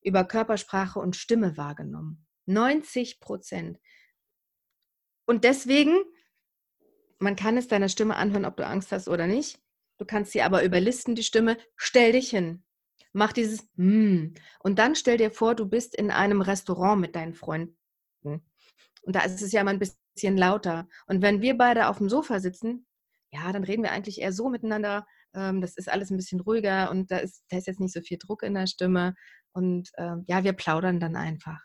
über 0.00 0.24
Körpersprache 0.24 0.98
und 0.98 1.16
Stimme 1.16 1.56
wahrgenommen. 1.56 2.26
90 2.46 3.20
Prozent. 3.20 3.78
Und 5.26 5.44
deswegen, 5.44 5.96
man 7.18 7.36
kann 7.36 7.56
es 7.56 7.68
deiner 7.68 7.88
Stimme 7.88 8.16
anhören, 8.16 8.44
ob 8.44 8.56
du 8.56 8.66
Angst 8.66 8.92
hast 8.92 9.08
oder 9.08 9.26
nicht. 9.26 9.60
Du 10.02 10.06
kannst 10.06 10.32
sie 10.32 10.42
aber 10.42 10.64
überlisten, 10.64 11.14
die 11.14 11.22
Stimme. 11.22 11.56
Stell 11.76 12.10
dich 12.10 12.28
hin. 12.28 12.64
Mach 13.12 13.32
dieses 13.32 13.68
mm. 13.76 14.34
Und 14.58 14.78
dann 14.80 14.96
stell 14.96 15.16
dir 15.16 15.30
vor, 15.30 15.54
du 15.54 15.64
bist 15.64 15.94
in 15.94 16.10
einem 16.10 16.40
Restaurant 16.40 17.00
mit 17.00 17.14
deinen 17.14 17.34
Freunden. 17.34 17.76
Und 18.24 18.42
da 19.04 19.20
ist 19.20 19.40
es 19.40 19.52
ja 19.52 19.62
mal 19.62 19.70
ein 19.70 19.78
bisschen 19.78 20.36
lauter. 20.36 20.88
Und 21.06 21.22
wenn 21.22 21.40
wir 21.40 21.56
beide 21.56 21.86
auf 21.86 21.98
dem 21.98 22.08
Sofa 22.08 22.40
sitzen, 22.40 22.84
ja, 23.30 23.52
dann 23.52 23.62
reden 23.62 23.84
wir 23.84 23.92
eigentlich 23.92 24.20
eher 24.20 24.32
so 24.32 24.48
miteinander. 24.48 25.06
Ähm, 25.34 25.60
das 25.60 25.76
ist 25.76 25.88
alles 25.88 26.10
ein 26.10 26.16
bisschen 26.16 26.40
ruhiger 26.40 26.90
und 26.90 27.12
da 27.12 27.18
ist, 27.18 27.44
da 27.48 27.58
ist 27.58 27.68
jetzt 27.68 27.78
nicht 27.78 27.94
so 27.94 28.00
viel 28.00 28.18
Druck 28.18 28.42
in 28.42 28.54
der 28.54 28.66
Stimme. 28.66 29.14
Und 29.52 29.88
ähm, 29.98 30.24
ja, 30.26 30.42
wir 30.42 30.52
plaudern 30.52 30.98
dann 30.98 31.14
einfach. 31.14 31.60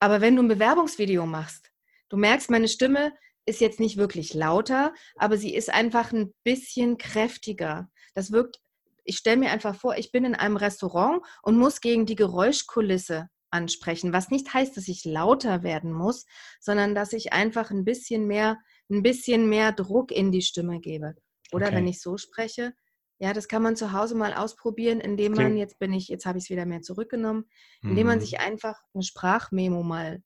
Aber 0.00 0.20
wenn 0.20 0.34
du 0.34 0.42
ein 0.42 0.48
Bewerbungsvideo 0.48 1.26
machst, 1.26 1.70
du 2.08 2.16
merkst, 2.16 2.50
meine 2.50 2.66
Stimme 2.66 3.12
ist 3.46 3.60
jetzt 3.60 3.80
nicht 3.80 3.96
wirklich 3.96 4.34
lauter, 4.34 4.94
aber 5.16 5.36
sie 5.36 5.54
ist 5.54 5.70
einfach 5.70 6.12
ein 6.12 6.32
bisschen 6.44 6.98
kräftiger. 6.98 7.90
Das 8.14 8.32
wirkt, 8.32 8.60
ich 9.04 9.18
stelle 9.18 9.36
mir 9.36 9.50
einfach 9.50 9.74
vor, 9.74 9.96
ich 9.96 10.12
bin 10.12 10.24
in 10.24 10.34
einem 10.34 10.56
Restaurant 10.56 11.22
und 11.42 11.58
muss 11.58 11.80
gegen 11.80 12.06
die 12.06 12.16
Geräuschkulisse 12.16 13.28
ansprechen, 13.50 14.12
was 14.12 14.30
nicht 14.30 14.52
heißt, 14.52 14.76
dass 14.76 14.88
ich 14.88 15.04
lauter 15.04 15.62
werden 15.62 15.92
muss, 15.92 16.26
sondern 16.60 16.94
dass 16.94 17.12
ich 17.12 17.32
einfach 17.32 17.70
ein 17.70 17.84
bisschen 17.84 18.26
mehr, 18.26 18.58
ein 18.90 19.02
bisschen 19.02 19.48
mehr 19.48 19.72
Druck 19.72 20.10
in 20.10 20.32
die 20.32 20.42
Stimme 20.42 20.80
gebe. 20.80 21.14
Oder 21.52 21.66
okay. 21.66 21.76
wenn 21.76 21.86
ich 21.86 22.00
so 22.00 22.16
spreche, 22.16 22.74
ja, 23.18 23.32
das 23.32 23.46
kann 23.46 23.62
man 23.62 23.76
zu 23.76 23.92
Hause 23.92 24.16
mal 24.16 24.34
ausprobieren, 24.34 25.00
indem 25.00 25.32
man, 25.32 25.56
jetzt 25.56 25.78
bin 25.78 25.92
ich, 25.92 26.08
jetzt 26.08 26.26
habe 26.26 26.36
ich 26.38 26.44
es 26.44 26.50
wieder 26.50 26.66
mehr 26.66 26.82
zurückgenommen, 26.82 27.44
indem 27.82 28.08
man 28.08 28.18
mhm. 28.18 28.22
sich 28.22 28.40
einfach 28.40 28.82
eine 28.92 29.04
Sprachmemo 29.04 29.84
mal 29.84 30.22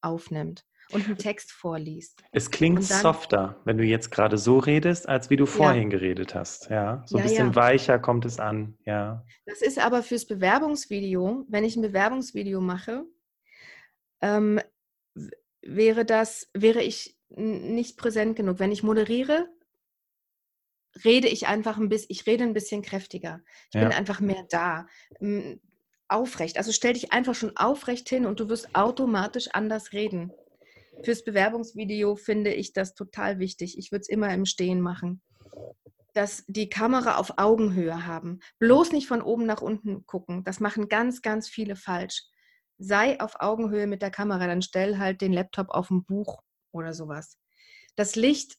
aufnimmt 0.00 0.64
und 0.92 1.06
einen 1.06 1.16
Text 1.16 1.52
vorliest. 1.52 2.22
Es 2.32 2.50
klingt 2.50 2.78
dann, 2.78 3.00
softer, 3.00 3.60
wenn 3.64 3.78
du 3.78 3.84
jetzt 3.84 4.10
gerade 4.10 4.38
so 4.38 4.58
redest, 4.58 5.08
als 5.08 5.30
wie 5.30 5.36
du 5.36 5.46
vorhin 5.46 5.90
ja. 5.90 5.98
geredet 5.98 6.34
hast. 6.34 6.70
Ja, 6.70 7.02
so 7.06 7.16
ein 7.16 7.24
ja, 7.24 7.28
bisschen 7.28 7.48
ja. 7.48 7.54
weicher 7.54 7.98
kommt 7.98 8.24
es 8.24 8.38
an. 8.38 8.76
Ja. 8.84 9.24
Das 9.46 9.62
ist 9.62 9.78
aber 9.78 10.02
fürs 10.02 10.26
Bewerbungsvideo, 10.26 11.44
wenn 11.48 11.64
ich 11.64 11.76
ein 11.76 11.82
Bewerbungsvideo 11.82 12.60
mache, 12.60 13.04
ähm, 14.20 14.60
wäre 15.62 16.04
das, 16.04 16.48
wäre 16.54 16.82
ich 16.82 17.18
nicht 17.30 17.96
präsent 17.96 18.36
genug. 18.36 18.58
Wenn 18.58 18.72
ich 18.72 18.82
moderiere, 18.82 19.48
rede 21.04 21.28
ich 21.28 21.46
einfach 21.46 21.78
ein 21.78 21.88
bisschen, 21.88 22.08
ich 22.10 22.26
rede 22.26 22.44
ein 22.44 22.52
bisschen 22.52 22.82
kräftiger. 22.82 23.40
Ich 23.72 23.80
bin 23.80 23.92
einfach 23.92 24.20
mehr 24.20 24.44
da 24.50 24.86
aufrecht. 26.08 26.58
Also 26.58 26.72
stell 26.72 26.92
dich 26.92 27.12
einfach 27.12 27.34
schon 27.34 27.56
aufrecht 27.56 28.08
hin 28.08 28.26
und 28.26 28.40
du 28.40 28.48
wirst 28.48 28.74
automatisch 28.74 29.48
anders 29.52 29.92
reden. 29.92 30.32
Fürs 31.02 31.24
Bewerbungsvideo 31.24 32.16
finde 32.16 32.52
ich 32.52 32.72
das 32.72 32.94
total 32.94 33.38
wichtig. 33.38 33.78
Ich 33.78 33.92
würde 33.92 34.02
es 34.02 34.08
immer 34.08 34.32
im 34.32 34.44
Stehen 34.44 34.80
machen. 34.80 35.22
Dass 36.14 36.44
die 36.46 36.68
Kamera 36.68 37.16
auf 37.16 37.38
Augenhöhe 37.38 38.06
haben. 38.06 38.40
Bloß 38.58 38.92
nicht 38.92 39.08
von 39.08 39.22
oben 39.22 39.46
nach 39.46 39.62
unten 39.62 40.04
gucken. 40.06 40.44
Das 40.44 40.60
machen 40.60 40.88
ganz, 40.88 41.22
ganz 41.22 41.48
viele 41.48 41.76
falsch. 41.76 42.24
Sei 42.78 43.20
auf 43.20 43.36
Augenhöhe 43.40 43.86
mit 43.86 44.02
der 44.02 44.10
Kamera, 44.10 44.46
dann 44.46 44.62
stell 44.62 44.98
halt 44.98 45.20
den 45.20 45.32
Laptop 45.32 45.70
auf 45.70 45.90
ein 45.90 46.04
Buch 46.04 46.42
oder 46.72 46.92
sowas. 46.92 47.38
Das 47.96 48.16
Licht 48.16 48.56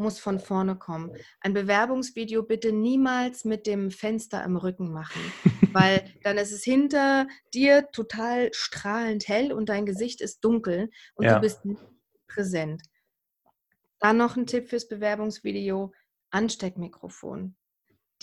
muss 0.00 0.18
von 0.18 0.40
vorne 0.40 0.76
kommen. 0.76 1.12
Ein 1.40 1.52
Bewerbungsvideo 1.52 2.42
bitte 2.42 2.72
niemals 2.72 3.44
mit 3.44 3.66
dem 3.66 3.90
Fenster 3.90 4.42
im 4.42 4.56
Rücken 4.56 4.92
machen, 4.92 5.20
weil 5.72 6.02
dann 6.22 6.38
ist 6.38 6.52
es 6.52 6.64
hinter 6.64 7.28
dir 7.54 7.88
total 7.92 8.52
strahlend 8.52 9.28
hell 9.28 9.52
und 9.52 9.68
dein 9.68 9.86
Gesicht 9.86 10.20
ist 10.20 10.40
dunkel 10.40 10.90
und 11.14 11.26
ja. 11.26 11.34
du 11.34 11.40
bist 11.40 11.64
nicht 11.64 11.82
präsent. 12.26 12.82
Dann 14.00 14.16
noch 14.16 14.36
ein 14.36 14.46
Tipp 14.46 14.68
fürs 14.68 14.88
Bewerbungsvideo: 14.88 15.92
Ansteckmikrofon 16.30 17.54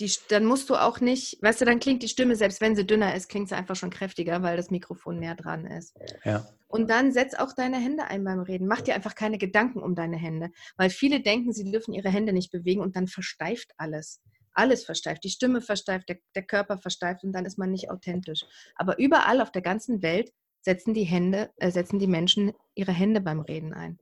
die, 0.00 0.12
dann 0.28 0.44
musst 0.44 0.70
du 0.70 0.76
auch 0.76 1.00
nicht, 1.00 1.42
weißt 1.42 1.60
du, 1.60 1.64
dann 1.64 1.80
klingt 1.80 2.02
die 2.02 2.08
Stimme, 2.08 2.36
selbst 2.36 2.60
wenn 2.60 2.76
sie 2.76 2.86
dünner 2.86 3.14
ist, 3.14 3.28
klingt 3.28 3.48
sie 3.48 3.56
einfach 3.56 3.74
schon 3.74 3.90
kräftiger, 3.90 4.42
weil 4.42 4.56
das 4.56 4.70
Mikrofon 4.70 5.18
näher 5.18 5.34
dran 5.34 5.66
ist. 5.66 5.96
Ja. 6.24 6.46
Und 6.68 6.88
dann 6.90 7.12
setz 7.12 7.34
auch 7.34 7.52
deine 7.52 7.78
Hände 7.78 8.04
ein 8.04 8.22
beim 8.22 8.40
Reden. 8.40 8.68
Mach 8.68 8.80
dir 8.80 8.94
einfach 8.94 9.14
keine 9.14 9.38
Gedanken 9.38 9.80
um 9.80 9.94
deine 9.94 10.16
Hände, 10.16 10.50
weil 10.76 10.90
viele 10.90 11.20
denken, 11.20 11.52
sie 11.52 11.70
dürfen 11.70 11.94
ihre 11.94 12.10
Hände 12.10 12.32
nicht 12.32 12.52
bewegen 12.52 12.80
und 12.80 12.94
dann 12.94 13.08
versteift 13.08 13.72
alles. 13.76 14.20
Alles 14.52 14.84
versteift, 14.84 15.24
die 15.24 15.30
Stimme 15.30 15.60
versteift, 15.60 16.08
der, 16.08 16.18
der 16.34 16.42
Körper 16.42 16.78
versteift 16.78 17.24
und 17.24 17.32
dann 17.32 17.44
ist 17.44 17.58
man 17.58 17.70
nicht 17.70 17.90
authentisch. 17.90 18.44
Aber 18.76 18.98
überall 18.98 19.40
auf 19.40 19.50
der 19.50 19.62
ganzen 19.62 20.02
Welt 20.02 20.32
setzen 20.60 20.94
die 20.94 21.04
Hände, 21.04 21.50
äh, 21.56 21.70
setzen 21.70 21.98
die 21.98 22.06
Menschen 22.06 22.52
ihre 22.74 22.92
Hände 22.92 23.20
beim 23.20 23.40
Reden 23.40 23.72
ein. 23.72 23.98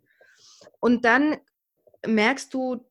Und 0.81 1.05
dann 1.05 1.37
merkst 2.07 2.53
du, 2.53 2.85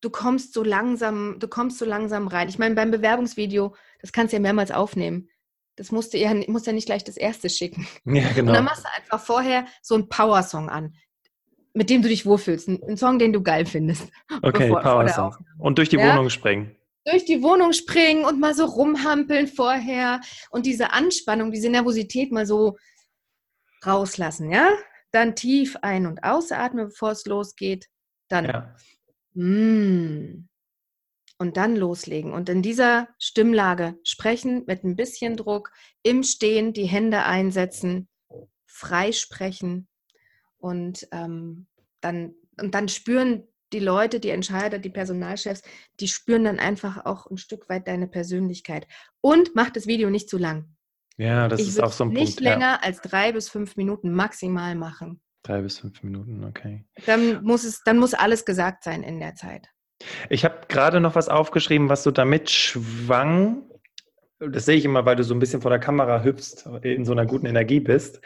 du 0.00 0.10
kommst 0.10 0.52
so 0.54 0.62
langsam, 0.62 1.36
du 1.38 1.48
kommst 1.48 1.78
so 1.78 1.84
langsam 1.84 2.28
rein. 2.28 2.48
Ich 2.48 2.58
meine, 2.58 2.74
beim 2.74 2.90
Bewerbungsvideo, 2.90 3.74
das 4.00 4.12
kannst 4.12 4.32
du 4.32 4.36
ja 4.36 4.40
mehrmals 4.40 4.70
aufnehmen. 4.70 5.28
Das 5.76 5.92
musst 5.92 6.12
du 6.12 6.18
ja, 6.18 6.34
musst 6.48 6.66
ja 6.66 6.72
nicht 6.72 6.86
gleich 6.86 7.04
das 7.04 7.16
erste 7.16 7.50
schicken. 7.50 7.86
Ja, 8.04 8.28
genau. 8.32 8.50
Und 8.50 8.56
dann 8.56 8.64
machst 8.64 8.84
du 8.84 8.88
einfach 8.96 9.24
vorher 9.24 9.66
so 9.82 9.94
einen 9.94 10.08
Power-Song 10.08 10.68
an, 10.68 10.94
mit 11.72 11.90
dem 11.90 12.02
du 12.02 12.08
dich 12.08 12.26
wohlfühlst. 12.26 12.68
Ein 12.68 12.96
Song, 12.96 13.18
den 13.18 13.32
du 13.32 13.42
geil 13.42 13.66
findest. 13.66 14.10
Okay, 14.42 14.70
Power-Song. 14.70 15.36
Und 15.58 15.78
durch 15.78 15.88
die 15.88 15.96
ja? 15.96 16.12
Wohnung 16.12 16.30
springen. 16.30 16.74
Durch 17.04 17.24
die 17.24 17.42
Wohnung 17.42 17.72
springen 17.72 18.24
und 18.24 18.38
mal 18.38 18.54
so 18.54 18.66
rumhampeln 18.66 19.46
vorher 19.46 20.20
und 20.50 20.66
diese 20.66 20.92
Anspannung, 20.92 21.52
diese 21.52 21.70
Nervosität 21.70 22.32
mal 22.32 22.44
so 22.44 22.76
rauslassen, 23.86 24.50
ja? 24.50 24.68
Dann 25.10 25.34
tief 25.34 25.76
ein- 25.80 26.06
und 26.06 26.22
ausatmen, 26.22 26.88
bevor 26.88 27.12
es 27.12 27.24
losgeht. 27.24 27.86
Dann 28.28 28.44
ja. 28.44 28.74
Mm. 29.34 30.48
Und 31.40 31.56
dann 31.56 31.76
loslegen 31.76 32.32
und 32.32 32.48
in 32.48 32.62
dieser 32.62 33.08
Stimmlage 33.20 33.96
sprechen 34.02 34.64
mit 34.66 34.82
ein 34.82 34.96
bisschen 34.96 35.36
Druck, 35.36 35.70
im 36.02 36.24
Stehen 36.24 36.72
die 36.72 36.86
Hände 36.86 37.22
einsetzen, 37.22 38.08
frei 38.66 39.12
sprechen 39.12 39.86
und 40.56 41.06
ähm, 41.12 41.68
dann, 42.00 42.34
und 42.60 42.74
dann 42.74 42.88
spüren 42.88 43.46
die 43.72 43.80
Leute, 43.80 44.20
die 44.20 44.30
Entscheider, 44.30 44.78
die 44.78 44.90
Personalchefs, 44.90 45.62
die 46.00 46.08
spüren 46.08 46.44
dann 46.44 46.58
einfach 46.58 47.04
auch 47.04 47.26
ein 47.26 47.36
Stück 47.36 47.68
weit 47.68 47.86
deine 47.86 48.08
Persönlichkeit. 48.08 48.86
Und 49.20 49.54
mach 49.54 49.70
das 49.70 49.86
Video 49.86 50.10
nicht 50.10 50.28
zu 50.28 50.38
lang. 50.38 50.74
Ja, 51.16 51.48
das 51.48 51.60
ich 51.60 51.68
ist 51.68 51.82
auch 51.82 51.92
so 51.92 52.04
ein 52.04 52.08
nicht 52.08 52.16
Punkt. 52.16 52.30
Nicht 52.30 52.40
länger 52.40 52.60
ja. 52.60 52.80
als 52.82 53.00
drei 53.00 53.32
bis 53.32 53.48
fünf 53.48 53.76
Minuten 53.76 54.12
maximal 54.12 54.74
machen. 54.74 55.20
Drei 55.48 55.62
bis 55.62 55.78
fünf 55.78 56.02
Minuten, 56.02 56.44
okay. 56.44 56.84
Dann 57.06 57.42
muss 57.42 57.64
es, 57.64 57.80
dann 57.82 57.96
muss 57.96 58.12
alles 58.12 58.44
gesagt 58.44 58.84
sein 58.84 59.02
in 59.02 59.18
der 59.18 59.34
Zeit. 59.34 59.66
Ich 60.28 60.44
habe 60.44 60.66
gerade 60.68 61.00
noch 61.00 61.14
was 61.14 61.30
aufgeschrieben, 61.30 61.88
was 61.88 62.02
so 62.02 62.10
damit 62.10 62.50
schwang. 62.50 63.62
Das 64.40 64.66
sehe 64.66 64.76
ich 64.76 64.84
immer, 64.84 65.06
weil 65.06 65.16
du 65.16 65.24
so 65.24 65.34
ein 65.34 65.38
bisschen 65.38 65.62
vor 65.62 65.70
der 65.70 65.80
Kamera 65.80 66.22
hüpfst, 66.22 66.66
in 66.82 67.06
so 67.06 67.12
einer 67.12 67.24
guten 67.24 67.46
Energie 67.46 67.80
bist. 67.80 68.20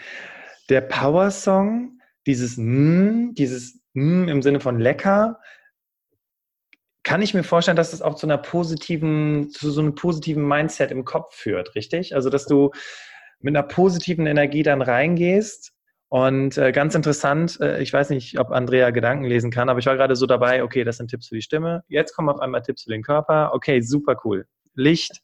Der 0.69 0.81
Power 0.81 1.31
Song, 1.31 2.00
dieses 2.26 2.57
mm, 2.57 3.35
dieses 3.35 3.81
mm 3.93 4.26
im 4.26 4.43
Sinne 4.43 4.59
von 4.59 4.81
lecker, 4.81 5.38
kann 7.05 7.23
ich 7.23 7.35
mir 7.35 7.45
vorstellen, 7.45 7.76
dass 7.76 7.93
es 7.93 8.02
auch 8.02 8.17
zu 8.17 8.26
einer 8.26 8.38
positiven, 8.38 9.49
zu 9.49 9.71
so 9.71 9.81
einem 9.81 9.95
positiven 9.95 10.47
Mindset 10.47 10.91
im 10.91 11.05
Kopf 11.05 11.37
führt, 11.37 11.76
richtig? 11.76 12.17
Also, 12.17 12.31
dass 12.31 12.47
du 12.47 12.73
mit 13.38 13.55
einer 13.57 13.67
positiven 13.67 14.26
Energie 14.26 14.64
dann 14.64 14.83
reingehst 14.83 15.73
und 16.12 16.59
äh, 16.59 16.73
ganz 16.73 16.95
interessant, 16.95 17.59
äh, 17.62 17.81
ich 17.81 17.90
weiß 17.90 18.11
nicht, 18.11 18.38
ob 18.38 18.50
Andrea 18.50 18.90
Gedanken 18.90 19.25
lesen 19.25 19.50
kann, 19.50 19.71
aber 19.71 19.78
ich 19.78 19.87
war 19.87 19.97
gerade 19.97 20.14
so 20.14 20.26
dabei, 20.26 20.62
okay, 20.62 20.85
das 20.85 20.99
sind 20.99 21.09
Tipps 21.09 21.28
für 21.28 21.37
die 21.37 21.40
Stimme. 21.40 21.85
Jetzt 21.88 22.12
kommen 22.14 22.28
auf 22.28 22.38
einmal 22.38 22.61
Tipps 22.61 22.83
für 22.83 22.90
den 22.90 23.02
Körper. 23.02 23.54
Okay, 23.54 23.81
super 23.81 24.21
cool. 24.23 24.47
Licht, 24.75 25.23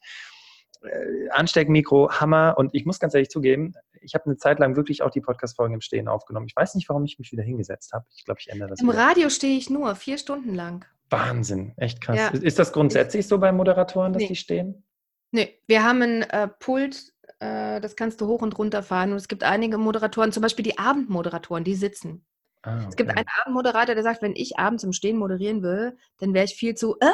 äh, 0.81 1.29
Ansteckmikro, 1.29 2.11
Hammer. 2.13 2.55
Und 2.57 2.75
ich 2.75 2.87
muss 2.87 3.01
ganz 3.01 3.13
ehrlich 3.13 3.29
zugeben, 3.29 3.75
ich 4.01 4.15
habe 4.15 4.25
eine 4.25 4.39
Zeit 4.39 4.61
lang 4.61 4.77
wirklich 4.77 5.03
auch 5.03 5.11
die 5.11 5.21
Podcast-Folgen 5.21 5.75
im 5.75 5.83
Stehen 5.83 6.09
aufgenommen. 6.09 6.47
Ich 6.49 6.57
weiß 6.57 6.75
nicht, 6.75 6.89
warum 6.89 7.05
ich 7.05 7.19
mich 7.19 7.33
wieder 7.33 7.43
hingesetzt 7.43 7.93
habe. 7.93 8.07
Ich 8.17 8.25
glaube, 8.25 8.41
ich 8.41 8.49
ändere 8.49 8.71
das. 8.71 8.81
Im 8.81 8.89
wieder. 8.89 8.97
Radio 8.97 9.29
stehe 9.29 9.59
ich 9.59 9.69
nur, 9.69 9.95
vier 9.95 10.17
Stunden 10.17 10.55
lang. 10.55 10.87
Wahnsinn, 11.11 11.75
echt 11.77 12.01
krass. 12.01 12.17
Ja. 12.17 12.29
Ist 12.29 12.59
das 12.59 12.73
grundsätzlich 12.73 13.29
so 13.29 13.37
bei 13.37 13.53
Moderatoren, 13.53 14.15
dass 14.15 14.23
nee. 14.23 14.29
die 14.29 14.37
stehen? 14.37 14.87
Nee, 15.33 15.61
wir 15.67 15.85
haben 15.85 16.01
ein 16.01 16.23
äh, 16.23 16.49
Pult 16.49 17.13
äh, 17.41 17.81
das 17.81 17.97
kannst 17.97 18.21
du 18.21 18.27
hoch 18.27 18.43
und 18.43 18.59
runter 18.59 18.83
fahren. 18.83 19.13
Und 19.13 19.17
es 19.19 19.29
gibt 19.29 19.45
einige 19.45 19.79
Moderatoren, 19.79 20.33
zum 20.33 20.43
Beispiel 20.43 20.65
die 20.65 20.79
Abendmoderatoren, 20.79 21.65
die 21.65 21.75
sitzen. 21.75 22.25
Ah, 22.63 22.77
okay. 22.77 22.87
Es 22.89 22.97
gibt 22.97 23.11
einen 23.11 23.27
Abendmoderator, 23.43 23.95
der 23.95 24.03
sagt, 24.05 24.23
wenn 24.23 24.35
ich 24.35 24.59
abends 24.59 24.83
im 24.83 24.93
Stehen 24.93 25.17
moderieren 25.17 25.63
will, 25.63 25.97
dann 26.19 26.35
wäre 26.35 26.45
ich 26.45 26.55
viel 26.55 26.75
zu. 26.75 26.97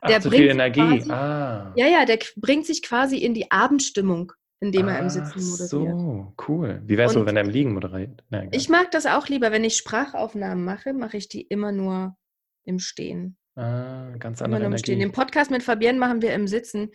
Äh, 0.00 0.08
der 0.08 0.18
Ach, 0.18 0.22
zu 0.22 0.30
viel 0.30 0.48
Energie. 0.48 1.00
Quasi, 1.00 1.10
ah. 1.10 1.72
Ja, 1.74 1.86
ja, 1.86 2.04
der 2.04 2.18
bringt 2.36 2.66
sich 2.66 2.82
quasi 2.82 3.18
in 3.18 3.34
die 3.34 3.50
Abendstimmung, 3.50 4.32
indem 4.60 4.88
er 4.88 5.00
im 5.00 5.10
Sitzen 5.10 5.44
moderiert. 5.44 5.68
So, 5.68 6.34
cool. 6.46 6.82
Wie 6.86 6.96
wäre 6.96 7.08
es 7.08 7.14
so, 7.14 7.26
wenn 7.26 7.36
er 7.36 7.42
im 7.42 7.50
Liegen 7.50 7.74
moderiert? 7.74 8.22
Ja, 8.30 8.44
ich 8.52 8.68
mag 8.68 8.92
das 8.92 9.06
auch 9.06 9.28
lieber, 9.28 9.50
wenn 9.50 9.64
ich 9.64 9.76
Sprachaufnahmen 9.76 10.64
mache, 10.64 10.94
mache 10.94 11.16
ich 11.16 11.28
die 11.28 11.42
immer 11.42 11.72
nur 11.72 12.16
im 12.64 12.78
Stehen. 12.78 13.36
Ah, 13.56 14.12
ganz 14.18 14.40
andere 14.40 14.60
immer 14.60 14.68
nur 14.68 14.76
im 14.76 14.78
Stehen. 14.78 15.00
Den 15.00 15.12
Podcast 15.12 15.50
mit 15.50 15.64
Fabienne 15.64 15.98
machen 15.98 16.22
wir 16.22 16.32
im 16.32 16.46
Sitzen. 16.46 16.92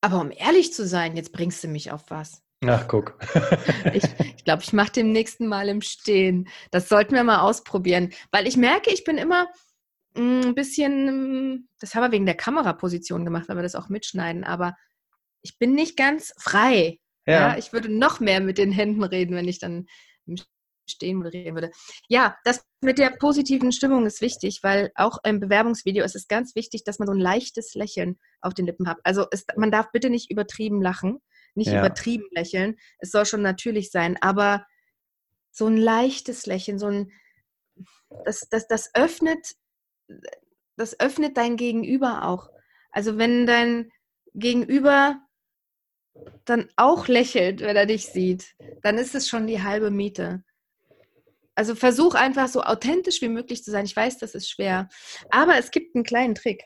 Aber 0.00 0.20
um 0.20 0.30
ehrlich 0.30 0.72
zu 0.72 0.86
sein, 0.86 1.16
jetzt 1.16 1.32
bringst 1.32 1.62
du 1.64 1.68
mich 1.68 1.90
auf 1.90 2.04
was. 2.08 2.42
Ach, 2.64 2.88
guck. 2.88 3.18
ich 3.94 4.02
glaube, 4.02 4.32
ich, 4.36 4.44
glaub, 4.44 4.62
ich 4.62 4.72
mache 4.72 4.92
dem 4.92 5.12
nächsten 5.12 5.46
Mal 5.46 5.68
im 5.68 5.82
Stehen. 5.82 6.48
Das 6.70 6.88
sollten 6.88 7.14
wir 7.14 7.24
mal 7.24 7.40
ausprobieren. 7.40 8.12
Weil 8.30 8.46
ich 8.46 8.56
merke, 8.56 8.90
ich 8.90 9.04
bin 9.04 9.18
immer 9.18 9.46
mm, 10.14 10.42
ein 10.46 10.54
bisschen, 10.54 11.54
mm, 11.54 11.68
das 11.80 11.94
haben 11.94 12.02
wir 12.02 12.12
wegen 12.12 12.26
der 12.26 12.36
Kameraposition 12.36 13.24
gemacht, 13.24 13.48
weil 13.48 13.56
wir 13.56 13.62
das 13.62 13.74
auch 13.74 13.88
mitschneiden, 13.88 14.44
aber 14.44 14.74
ich 15.42 15.58
bin 15.58 15.74
nicht 15.74 15.96
ganz 15.96 16.32
frei. 16.38 16.98
Ja. 17.26 17.50
ja. 17.50 17.58
ich 17.58 17.72
würde 17.72 17.88
noch 17.88 18.20
mehr 18.20 18.40
mit 18.40 18.58
den 18.58 18.72
Händen 18.72 19.04
reden, 19.04 19.36
wenn 19.36 19.48
ich 19.48 19.58
dann 19.58 19.86
im 20.26 20.36
Stehen 20.86 21.18
moderieren 21.18 21.54
würde. 21.54 21.70
Ja, 22.08 22.36
das 22.44 22.64
mit 22.80 22.98
der 22.98 23.10
positiven 23.10 23.72
Stimmung 23.72 24.06
ist 24.06 24.20
wichtig, 24.20 24.60
weil 24.62 24.92
auch 24.94 25.18
im 25.24 25.40
Bewerbungsvideo 25.40 26.04
ist 26.04 26.16
es 26.16 26.28
ganz 26.28 26.54
wichtig, 26.54 26.84
dass 26.84 26.98
man 26.98 27.08
so 27.08 27.14
ein 27.14 27.20
leichtes 27.20 27.74
Lächeln 27.74 28.18
auf 28.40 28.54
den 28.54 28.66
Lippen 28.66 28.88
hat. 28.88 28.98
Also 29.04 29.26
es, 29.30 29.44
man 29.56 29.70
darf 29.70 29.90
bitte 29.92 30.10
nicht 30.10 30.30
übertrieben 30.30 30.80
lachen, 30.80 31.20
nicht 31.54 31.70
ja. 31.70 31.80
übertrieben 31.80 32.26
lächeln. 32.30 32.76
Es 32.98 33.10
soll 33.10 33.26
schon 33.26 33.42
natürlich 33.42 33.90
sein, 33.90 34.16
aber 34.20 34.66
so 35.50 35.66
ein 35.66 35.76
leichtes 35.76 36.46
Lächeln, 36.46 36.78
so 36.78 36.86
ein 36.86 37.12
das, 38.24 38.48
das, 38.50 38.66
das 38.68 38.94
öffnet, 38.94 39.56
das 40.76 40.98
öffnet 41.00 41.36
dein 41.36 41.56
Gegenüber 41.56 42.24
auch. 42.24 42.50
Also 42.90 43.18
wenn 43.18 43.46
dein 43.46 43.90
Gegenüber 44.34 45.20
dann 46.44 46.68
auch 46.76 47.08
lächelt, 47.08 47.60
wenn 47.60 47.76
er 47.76 47.86
dich 47.86 48.06
sieht, 48.06 48.54
dann 48.82 48.98
ist 48.98 49.14
es 49.14 49.28
schon 49.28 49.46
die 49.46 49.62
halbe 49.62 49.90
Miete. 49.90 50.44
Also 51.56 51.74
versuch 51.74 52.14
einfach 52.14 52.48
so 52.48 52.62
authentisch 52.62 53.22
wie 53.22 53.30
möglich 53.30 53.64
zu 53.64 53.70
sein. 53.70 53.86
Ich 53.86 53.96
weiß, 53.96 54.18
das 54.18 54.34
ist 54.34 54.48
schwer, 54.48 54.88
aber 55.30 55.58
es 55.58 55.70
gibt 55.70 55.94
einen 55.94 56.04
kleinen 56.04 56.34
Trick. 56.34 56.62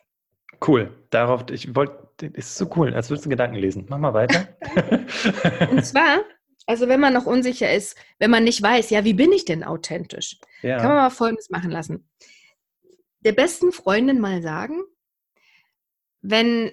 Cool. 0.66 0.92
Darauf, 1.10 1.44
ich 1.50 1.74
wollte, 1.74 2.26
ist 2.26 2.56
so 2.56 2.68
cool, 2.76 2.92
als 2.92 3.08
würdest 3.08 3.24
du 3.24 3.30
Gedanken 3.30 3.56
lesen. 3.56 3.86
Mach 3.88 3.98
mal 3.98 4.12
weiter. 4.12 4.48
Und 5.70 5.86
zwar, 5.86 6.22
also 6.66 6.88
wenn 6.88 7.00
man 7.00 7.14
noch 7.14 7.24
unsicher 7.24 7.72
ist, 7.72 7.96
wenn 8.18 8.30
man 8.30 8.44
nicht 8.44 8.60
weiß, 8.60 8.90
ja, 8.90 9.04
wie 9.04 9.14
bin 9.14 9.32
ich 9.32 9.44
denn 9.44 9.64
authentisch, 9.64 10.38
ja. 10.62 10.78
kann 10.78 10.88
man 10.88 10.96
mal 10.96 11.10
Folgendes 11.10 11.50
machen 11.50 11.70
lassen. 11.70 12.10
Der 13.20 13.32
besten 13.32 13.70
Freundin 13.70 14.18
mal 14.18 14.42
sagen, 14.42 14.82
wenn 16.20 16.72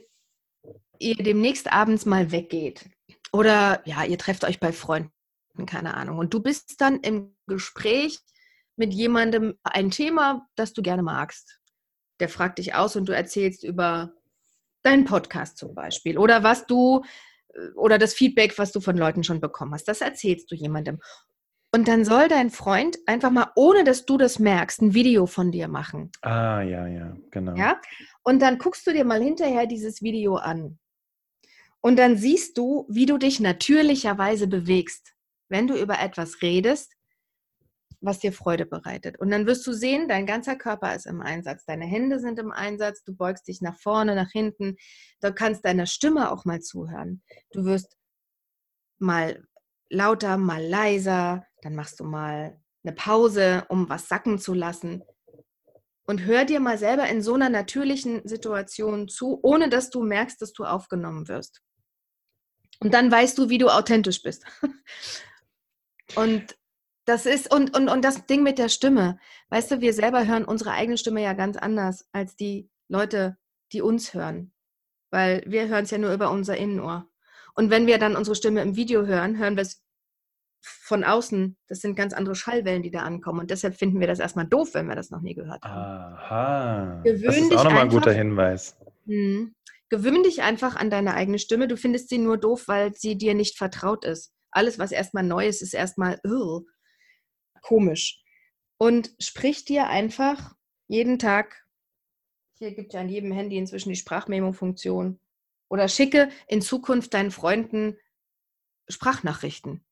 ihr 0.97 1.15
demnächst 1.15 1.71
abends 1.71 2.05
mal 2.07 2.31
weggeht 2.31 2.89
oder 3.31 3.81
ja, 3.85 4.03
ihr 4.03 4.17
trefft 4.17 4.43
euch 4.43 4.59
bei 4.59 4.71
Freunden, 4.71 5.11
keine 5.67 5.93
Ahnung, 5.93 6.17
und 6.17 6.33
du 6.33 6.41
bist 6.41 6.81
dann 6.81 6.99
im 7.01 7.36
Gespräch 7.47 8.19
mit 8.75 8.93
jemandem 8.93 9.57
ein 9.63 9.91
Thema, 9.91 10.47
das 10.55 10.73
du 10.73 10.81
gerne 10.81 11.03
magst. 11.03 11.59
Der 12.19 12.29
fragt 12.29 12.59
dich 12.59 12.75
aus 12.75 12.95
und 12.95 13.07
du 13.07 13.15
erzählst 13.15 13.63
über 13.63 14.13
deinen 14.83 15.05
Podcast 15.05 15.57
zum 15.57 15.73
Beispiel 15.75 16.17
oder 16.17 16.43
was 16.43 16.65
du 16.65 17.03
äh, 17.53 17.69
oder 17.75 17.97
das 17.97 18.13
Feedback, 18.13 18.57
was 18.57 18.71
du 18.71 18.79
von 18.79 18.97
Leuten 18.97 19.23
schon 19.23 19.41
bekommen 19.41 19.73
hast. 19.73 19.87
Das 19.87 20.01
erzählst 20.01 20.51
du 20.51 20.55
jemandem. 20.55 20.99
Und 21.73 21.87
dann 21.87 22.05
soll 22.05 22.29
dein 22.29 22.49
Freund 22.49 22.97
einfach 23.05 23.29
mal, 23.29 23.51
ohne 23.55 23.83
dass 23.83 24.05
du 24.05 24.17
das 24.17 24.39
merkst, 24.39 24.81
ein 24.81 24.93
Video 24.93 25.25
von 25.25 25.51
dir 25.51 25.67
machen. 25.67 26.11
Ah, 26.21 26.61
ja, 26.61 26.87
ja, 26.87 27.17
genau. 27.29 27.55
Ja? 27.55 27.81
Und 28.23 28.41
dann 28.41 28.57
guckst 28.57 28.87
du 28.87 28.93
dir 28.93 29.03
mal 29.03 29.21
hinterher 29.21 29.67
dieses 29.67 30.01
Video 30.01 30.35
an. 30.35 30.79
Und 31.81 31.97
dann 31.99 32.17
siehst 32.17 32.57
du, 32.57 32.85
wie 32.89 33.05
du 33.05 33.17
dich 33.17 33.39
natürlicherweise 33.39 34.47
bewegst, 34.47 35.13
wenn 35.49 35.67
du 35.67 35.75
über 35.75 35.99
etwas 35.99 36.41
redest, 36.41 36.96
was 38.01 38.19
dir 38.19 38.31
Freude 38.31 38.65
bereitet. 38.65 39.19
Und 39.19 39.31
dann 39.31 39.47
wirst 39.47 39.65
du 39.65 39.73
sehen, 39.73 40.07
dein 40.07 40.25
ganzer 40.25 40.55
Körper 40.55 40.95
ist 40.95 41.05
im 41.05 41.21
Einsatz, 41.21 41.65
deine 41.65 41.85
Hände 41.85 42.19
sind 42.19 42.39
im 42.39 42.51
Einsatz, 42.51 43.03
du 43.03 43.15
beugst 43.15 43.47
dich 43.47 43.61
nach 43.61 43.77
vorne, 43.79 44.15
nach 44.15 44.31
hinten, 44.31 44.77
du 45.21 45.33
kannst 45.33 45.65
deiner 45.65 45.85
Stimme 45.85 46.31
auch 46.31 46.45
mal 46.45 46.61
zuhören. 46.61 47.23
Du 47.51 47.65
wirst 47.65 47.97
mal 48.99 49.43
lauter, 49.89 50.37
mal 50.37 50.63
leiser, 50.63 51.45
dann 51.61 51.75
machst 51.75 51.99
du 51.99 52.03
mal 52.03 52.59
eine 52.83 52.95
Pause, 52.95 53.65
um 53.69 53.89
was 53.89 54.07
sacken 54.07 54.39
zu 54.39 54.53
lassen. 54.53 55.03
Und 56.05 56.23
hör 56.23 56.45
dir 56.45 56.59
mal 56.59 56.77
selber 56.77 57.07
in 57.07 57.21
so 57.21 57.33
einer 57.33 57.49
natürlichen 57.49 58.25
Situation 58.27 59.09
zu, 59.09 59.39
ohne 59.43 59.69
dass 59.69 59.89
du 59.89 60.03
merkst, 60.03 60.41
dass 60.41 60.53
du 60.53 60.63
aufgenommen 60.63 61.27
wirst. 61.27 61.61
Und 62.79 62.93
dann 62.93 63.11
weißt 63.11 63.37
du, 63.37 63.49
wie 63.49 63.57
du 63.57 63.69
authentisch 63.69 64.21
bist. 64.21 64.45
Und 66.15 66.55
das 67.07 67.25
ist, 67.25 67.53
und, 67.53 67.75
und, 67.75 67.87
und 67.87 68.03
das 68.03 68.25
Ding 68.25 68.43
mit 68.43 68.59
der 68.59 68.67
Stimme. 68.67 69.17
Weißt 69.49 69.71
du, 69.71 69.79
wir 69.79 69.93
selber 69.93 70.27
hören 70.27 70.43
unsere 70.43 70.71
eigene 70.71 70.97
Stimme 70.97 71.23
ja 71.23 71.31
ganz 71.31 71.55
anders 71.55 72.05
als 72.11 72.35
die 72.35 72.69
Leute, 72.89 73.37
die 73.71 73.81
uns 73.81 74.13
hören. 74.13 74.51
Weil 75.09 75.41
wir 75.47 75.69
hören 75.69 75.85
es 75.85 75.91
ja 75.91 75.99
nur 75.99 76.13
über 76.13 76.29
unser 76.31 76.57
Innenohr. 76.57 77.07
Und 77.55 77.69
wenn 77.69 77.87
wir 77.87 77.97
dann 77.97 78.17
unsere 78.17 78.35
Stimme 78.35 78.61
im 78.61 78.75
Video 78.75 79.05
hören, 79.05 79.37
hören 79.37 79.55
wir 79.55 79.61
es 79.61 79.81
von 80.61 81.05
außen. 81.05 81.55
Das 81.69 81.79
sind 81.79 81.95
ganz 81.95 82.13
andere 82.13 82.35
Schallwellen, 82.35 82.83
die 82.83 82.91
da 82.91 83.03
ankommen. 83.03 83.39
Und 83.39 83.51
deshalb 83.51 83.75
finden 83.75 84.01
wir 84.01 84.07
das 84.07 84.19
erstmal 84.19 84.45
doof, 84.45 84.73
wenn 84.73 84.89
wir 84.89 84.95
das 84.95 85.09
noch 85.09 85.21
nie 85.21 85.33
gehört 85.33 85.63
haben. 85.63 86.13
Aha. 86.13 87.01
Gewöhn 87.05 87.23
das 87.23 87.37
ist 87.37 87.55
auch 87.55 87.63
nochmal 87.63 87.83
ein 87.83 87.89
guter 87.89 88.11
Hinweis. 88.11 88.75
Mh, 89.05 89.51
gewöhn 89.87 90.23
dich 90.23 90.41
einfach 90.41 90.75
an 90.75 90.89
deine 90.89 91.13
eigene 91.13 91.39
Stimme. 91.39 91.69
Du 91.69 91.77
findest 91.77 92.09
sie 92.09 92.17
nur 92.17 92.37
doof, 92.37 92.67
weil 92.67 92.93
sie 92.95 93.17
dir 93.17 93.33
nicht 93.33 93.57
vertraut 93.57 94.03
ist. 94.03 94.33
Alles, 94.51 94.77
was 94.77 94.91
erstmal 94.91 95.23
neu 95.23 95.47
ist, 95.47 95.61
ist 95.61 95.73
erstmal 95.73 96.19
komisch. 97.61 98.23
Und 98.77 99.11
sprich 99.19 99.65
dir 99.65 99.87
einfach 99.87 100.55
jeden 100.87 101.19
Tag, 101.19 101.65
hier 102.57 102.73
gibt 102.73 102.93
ja 102.93 103.01
an 103.01 103.09
jedem 103.09 103.31
Handy 103.31 103.57
inzwischen 103.57 103.89
die 103.89 103.95
Sprachmemo-Funktion, 103.95 105.19
oder 105.69 105.87
schicke 105.87 106.29
in 106.47 106.61
Zukunft 106.61 107.13
deinen 107.13 107.31
Freunden 107.31 107.97
Sprachnachrichten, 108.87 109.83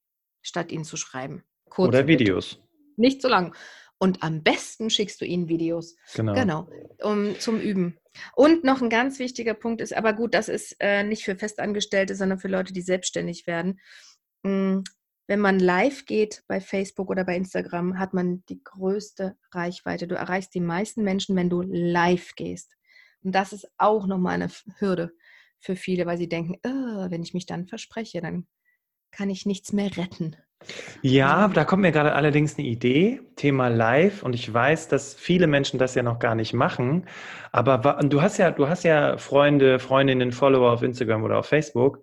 statt 0.42 0.72
ihnen 0.72 0.86
zu 0.86 0.98
schreiben. 0.98 1.44
Kurz 1.70 1.90
oder 1.90 2.08
Videos. 2.08 2.60
Nicht 2.96 3.22
so 3.22 3.28
lang. 3.28 3.56
Und 3.98 4.24
am 4.24 4.44
besten 4.44 4.90
schickst 4.90 5.20
du 5.22 5.26
ihnen 5.26 5.48
Videos. 5.48 5.96
Genau. 6.16 6.34
Genau, 6.34 6.70
um, 7.02 7.40
zum 7.40 7.60
Üben. 7.60 7.98
Und 8.36 8.64
noch 8.64 8.82
ein 8.82 8.90
ganz 8.90 9.20
wichtiger 9.20 9.54
Punkt 9.54 9.82
ist, 9.82 9.94
aber 9.94 10.14
gut, 10.14 10.34
das 10.34 10.50
ist 10.50 10.76
äh, 10.80 11.04
nicht 11.04 11.24
für 11.24 11.36
Festangestellte, 11.36 12.16
sondern 12.16 12.40
für 12.40 12.48
Leute, 12.48 12.74
die 12.74 12.82
selbstständig 12.82 13.48
werden. 13.48 13.80
Wenn 15.28 15.40
man 15.40 15.60
live 15.60 16.06
geht 16.06 16.44
bei 16.48 16.62
Facebook 16.62 17.10
oder 17.10 17.24
bei 17.24 17.36
Instagram, 17.36 17.98
hat 17.98 18.14
man 18.14 18.44
die 18.50 18.64
größte 18.64 19.36
Reichweite. 19.52 20.08
Du 20.08 20.16
erreichst 20.16 20.54
die 20.54 20.62
meisten 20.62 21.04
Menschen, 21.04 21.36
wenn 21.36 21.50
du 21.50 21.62
live 21.62 22.36
gehst. 22.36 22.76
Und 23.24 23.34
das 23.34 23.54
ist 23.54 23.68
auch 23.78 24.06
nochmal 24.06 24.36
eine 24.36 24.50
Hürde 24.78 25.12
für 25.60 25.76
viele, 25.76 26.06
weil 26.06 26.18
sie 26.18 26.30
denken, 26.30 26.58
oh, 26.64 27.10
wenn 27.10 27.24
ich 27.24 27.34
mich 27.34 27.48
dann 27.48 27.66
verspreche, 27.66 28.22
dann 28.22 28.46
kann 29.12 29.32
ich 29.32 29.46
nichts 29.48 29.74
mehr 29.74 29.98
retten. 29.98 30.36
Ja, 31.02 31.48
da 31.48 31.66
kommt 31.66 31.82
mir 31.82 31.92
gerade 31.92 32.14
allerdings 32.14 32.58
eine 32.58 32.68
Idee, 32.68 33.22
Thema 33.36 33.68
Live. 33.68 34.24
Und 34.24 34.34
ich 34.34 34.52
weiß, 34.52 34.88
dass 34.88 35.14
viele 35.14 35.48
Menschen 35.48 35.80
das 35.80 35.96
ja 35.96 36.04
noch 36.04 36.20
gar 36.20 36.36
nicht 36.36 36.54
machen. 36.54 37.08
Aber 37.52 38.00
du 38.04 38.22
hast 38.22 38.38
ja, 38.38 38.52
du 38.52 38.68
hast 38.68 38.84
ja 38.84 39.18
Freunde, 39.18 39.80
Freundinnen, 39.80 40.32
Follower 40.32 40.72
auf 40.72 40.82
Instagram 40.82 41.24
oder 41.24 41.40
auf 41.40 41.48
Facebook. 41.48 42.02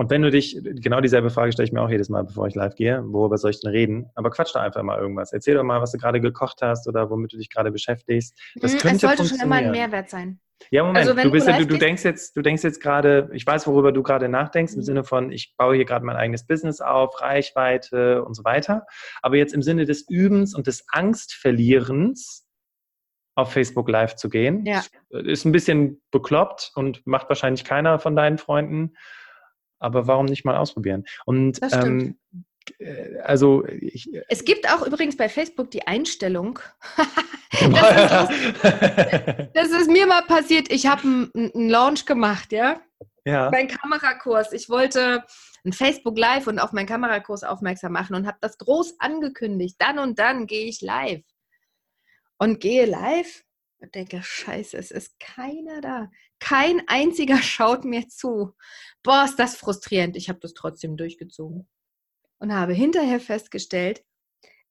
Und 0.00 0.08
wenn 0.08 0.22
du 0.22 0.30
dich, 0.30 0.58
genau 0.62 1.02
dieselbe 1.02 1.28
Frage 1.28 1.52
stelle 1.52 1.66
ich 1.66 1.74
mir 1.74 1.82
auch 1.82 1.90
jedes 1.90 2.08
Mal, 2.08 2.24
bevor 2.24 2.46
ich 2.46 2.54
live 2.54 2.74
gehe, 2.74 3.04
worüber 3.04 3.36
soll 3.36 3.50
ich 3.50 3.60
denn 3.60 3.70
reden? 3.70 4.08
Aber 4.14 4.30
quatsch 4.30 4.54
doch 4.54 4.62
einfach 4.62 4.82
mal 4.82 4.98
irgendwas. 4.98 5.30
Erzähl 5.34 5.56
doch 5.56 5.62
mal, 5.62 5.82
was 5.82 5.92
du 5.92 5.98
gerade 5.98 6.22
gekocht 6.22 6.62
hast 6.62 6.88
oder 6.88 7.10
womit 7.10 7.34
du 7.34 7.36
dich 7.36 7.50
gerade 7.50 7.70
beschäftigst. 7.70 8.34
Das 8.54 8.72
mhm, 8.72 8.78
könnte 8.78 8.96
es 8.96 9.02
sollte 9.02 9.26
schon 9.26 9.40
immer 9.44 9.56
ein 9.56 9.70
Mehrwert 9.70 10.08
sein. 10.08 10.40
Ja, 10.70 10.84
Moment, 10.84 11.06
also 11.06 11.12
du, 11.12 11.30
bist 11.30 11.46
du, 11.46 11.66
du, 11.66 11.76
denkst 11.76 12.02
jetzt, 12.04 12.34
du 12.34 12.40
denkst 12.40 12.64
jetzt 12.64 12.80
gerade, 12.80 13.28
ich 13.34 13.46
weiß, 13.46 13.66
worüber 13.66 13.92
du 13.92 14.02
gerade 14.02 14.30
nachdenkst, 14.30 14.72
im 14.72 14.78
mhm. 14.78 14.84
Sinne 14.84 15.04
von, 15.04 15.32
ich 15.32 15.54
baue 15.58 15.76
hier 15.76 15.84
gerade 15.84 16.06
mein 16.06 16.16
eigenes 16.16 16.46
Business 16.46 16.80
auf, 16.80 17.20
Reichweite 17.20 18.24
und 18.24 18.32
so 18.32 18.42
weiter. 18.42 18.86
Aber 19.20 19.36
jetzt 19.36 19.52
im 19.52 19.60
Sinne 19.60 19.84
des 19.84 20.08
Übens 20.08 20.54
und 20.54 20.66
des 20.66 20.86
Angstverlierens, 20.88 22.46
auf 23.34 23.52
Facebook 23.52 23.88
Live 23.88 24.16
zu 24.16 24.28
gehen, 24.28 24.64
ja. 24.66 24.82
ist 25.10 25.44
ein 25.44 25.52
bisschen 25.52 26.00
bekloppt 26.10 26.72
und 26.74 27.06
macht 27.06 27.28
wahrscheinlich 27.28 27.64
keiner 27.64 27.98
von 27.98 28.16
deinen 28.16 28.38
Freunden. 28.38 28.94
Aber 29.80 30.06
warum 30.06 30.26
nicht 30.26 30.44
mal 30.44 30.56
ausprobieren? 30.56 31.04
Und 31.24 31.58
ähm, 31.72 32.16
äh, 32.78 33.18
also 33.20 33.66
ich, 33.66 34.12
äh, 34.12 34.22
es 34.28 34.44
gibt 34.44 34.70
auch 34.72 34.86
übrigens 34.86 35.16
bei 35.16 35.28
Facebook 35.28 35.70
die 35.70 35.86
Einstellung. 35.86 36.58
das, 37.50 38.30
ist, 38.30 38.64
das, 39.54 39.70
ist, 39.70 39.90
mir 39.90 40.06
mal 40.06 40.22
passiert. 40.22 40.70
Ich 40.70 40.86
habe 40.86 41.30
einen 41.34 41.68
Launch 41.68 42.06
gemacht, 42.06 42.52
ja. 42.52 42.80
Ja. 43.24 43.50
Mein 43.50 43.68
Kamerakurs. 43.68 44.52
Ich 44.52 44.68
wollte 44.68 45.24
ein 45.64 45.72
Facebook 45.72 46.16
Live 46.16 46.46
und 46.46 46.58
auf 46.58 46.72
meinen 46.72 46.86
Kamerakurs 46.86 47.44
aufmerksam 47.44 47.92
machen 47.92 48.14
und 48.14 48.26
habe 48.26 48.38
das 48.40 48.56
groß 48.58 48.96
angekündigt. 48.98 49.76
Dann 49.78 49.98
und 49.98 50.18
dann 50.18 50.46
gehe 50.46 50.66
ich 50.66 50.80
live. 50.80 51.22
Und 52.38 52.60
gehe 52.60 52.86
live 52.86 53.44
und 53.78 53.94
denke, 53.94 54.22
scheiße, 54.22 54.76
es 54.76 54.90
ist 54.90 55.20
keiner 55.20 55.80
da. 55.80 56.10
Kein 56.40 56.82
einziger 56.88 57.36
schaut 57.42 57.84
mir 57.84 58.08
zu. 58.08 58.54
Boah, 59.02 59.24
ist 59.24 59.36
das 59.36 59.56
frustrierend. 59.56 60.16
Ich 60.16 60.28
habe 60.28 60.40
das 60.40 60.54
trotzdem 60.54 60.96
durchgezogen 60.96 61.68
und 62.38 62.52
habe 62.52 62.72
hinterher 62.72 63.20
festgestellt, 63.20 64.02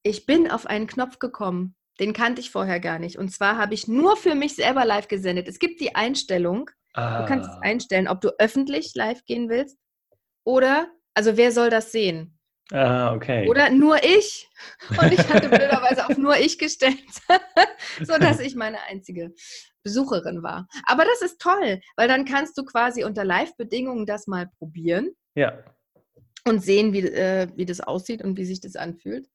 ich 0.03 0.25
bin 0.25 0.49
auf 0.49 0.65
einen 0.65 0.87
Knopf 0.87 1.19
gekommen, 1.19 1.75
den 1.99 2.13
kannte 2.13 2.41
ich 2.41 2.51
vorher 2.51 2.79
gar 2.79 2.99
nicht. 2.99 3.17
Und 3.17 3.29
zwar 3.29 3.57
habe 3.57 3.73
ich 3.73 3.87
nur 3.87 4.17
für 4.17 4.35
mich 4.35 4.55
selber 4.55 4.85
live 4.85 5.07
gesendet. 5.07 5.47
Es 5.47 5.59
gibt 5.59 5.81
die 5.81 5.95
Einstellung, 5.95 6.69
ah. 6.93 7.21
du 7.21 7.27
kannst 7.27 7.49
ah. 7.49 7.59
einstellen, 7.61 8.07
ob 8.07 8.21
du 8.21 8.29
öffentlich 8.39 8.93
live 8.95 9.25
gehen 9.25 9.49
willst 9.49 9.77
oder, 10.45 10.91
also 11.13 11.37
wer 11.37 11.51
soll 11.51 11.69
das 11.69 11.91
sehen? 11.91 12.38
Ah, 12.71 13.13
okay. 13.15 13.47
Oder 13.49 13.69
nur 13.69 14.03
ich. 14.03 14.47
Und 14.89 15.11
ich 15.11 15.27
hatte 15.27 15.49
blöderweise 15.49 16.05
auf 16.07 16.17
nur 16.17 16.37
ich 16.37 16.59
gestellt, 16.59 17.03
sodass 18.03 18.39
ich 18.39 18.55
meine 18.55 18.81
einzige 18.83 19.33
Besucherin 19.83 20.43
war. 20.43 20.67
Aber 20.85 21.03
das 21.05 21.21
ist 21.21 21.41
toll, 21.41 21.79
weil 21.95 22.07
dann 22.07 22.25
kannst 22.25 22.57
du 22.57 22.65
quasi 22.65 23.03
unter 23.03 23.23
Live-Bedingungen 23.23 24.05
das 24.05 24.27
mal 24.27 24.49
probieren. 24.59 25.09
Ja 25.35 25.63
und 26.49 26.63
sehen, 26.63 26.93
wie, 26.93 27.01
äh, 27.01 27.47
wie 27.55 27.65
das 27.65 27.81
aussieht 27.81 28.23
und 28.23 28.37
wie 28.37 28.45
sich 28.45 28.59
das 28.59 28.75
anfühlt. 28.75 29.29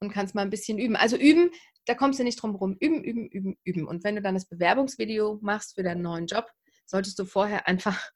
Und 0.00 0.12
kannst 0.12 0.34
mal 0.34 0.42
ein 0.42 0.50
bisschen 0.50 0.78
üben. 0.78 0.96
Also 0.96 1.16
üben, 1.16 1.50
da 1.86 1.94
kommst 1.94 2.18
du 2.18 2.24
nicht 2.24 2.40
drum 2.40 2.52
herum. 2.52 2.76
Üben, 2.80 3.02
üben, 3.02 3.28
üben, 3.28 3.56
üben. 3.64 3.86
Und 3.86 4.04
wenn 4.04 4.16
du 4.16 4.22
dann 4.22 4.34
das 4.34 4.46
Bewerbungsvideo 4.46 5.38
machst 5.42 5.74
für 5.74 5.82
deinen 5.82 6.02
neuen 6.02 6.26
Job, 6.26 6.46
solltest 6.84 7.18
du 7.18 7.24
vorher 7.24 7.66
einfach, 7.66 8.10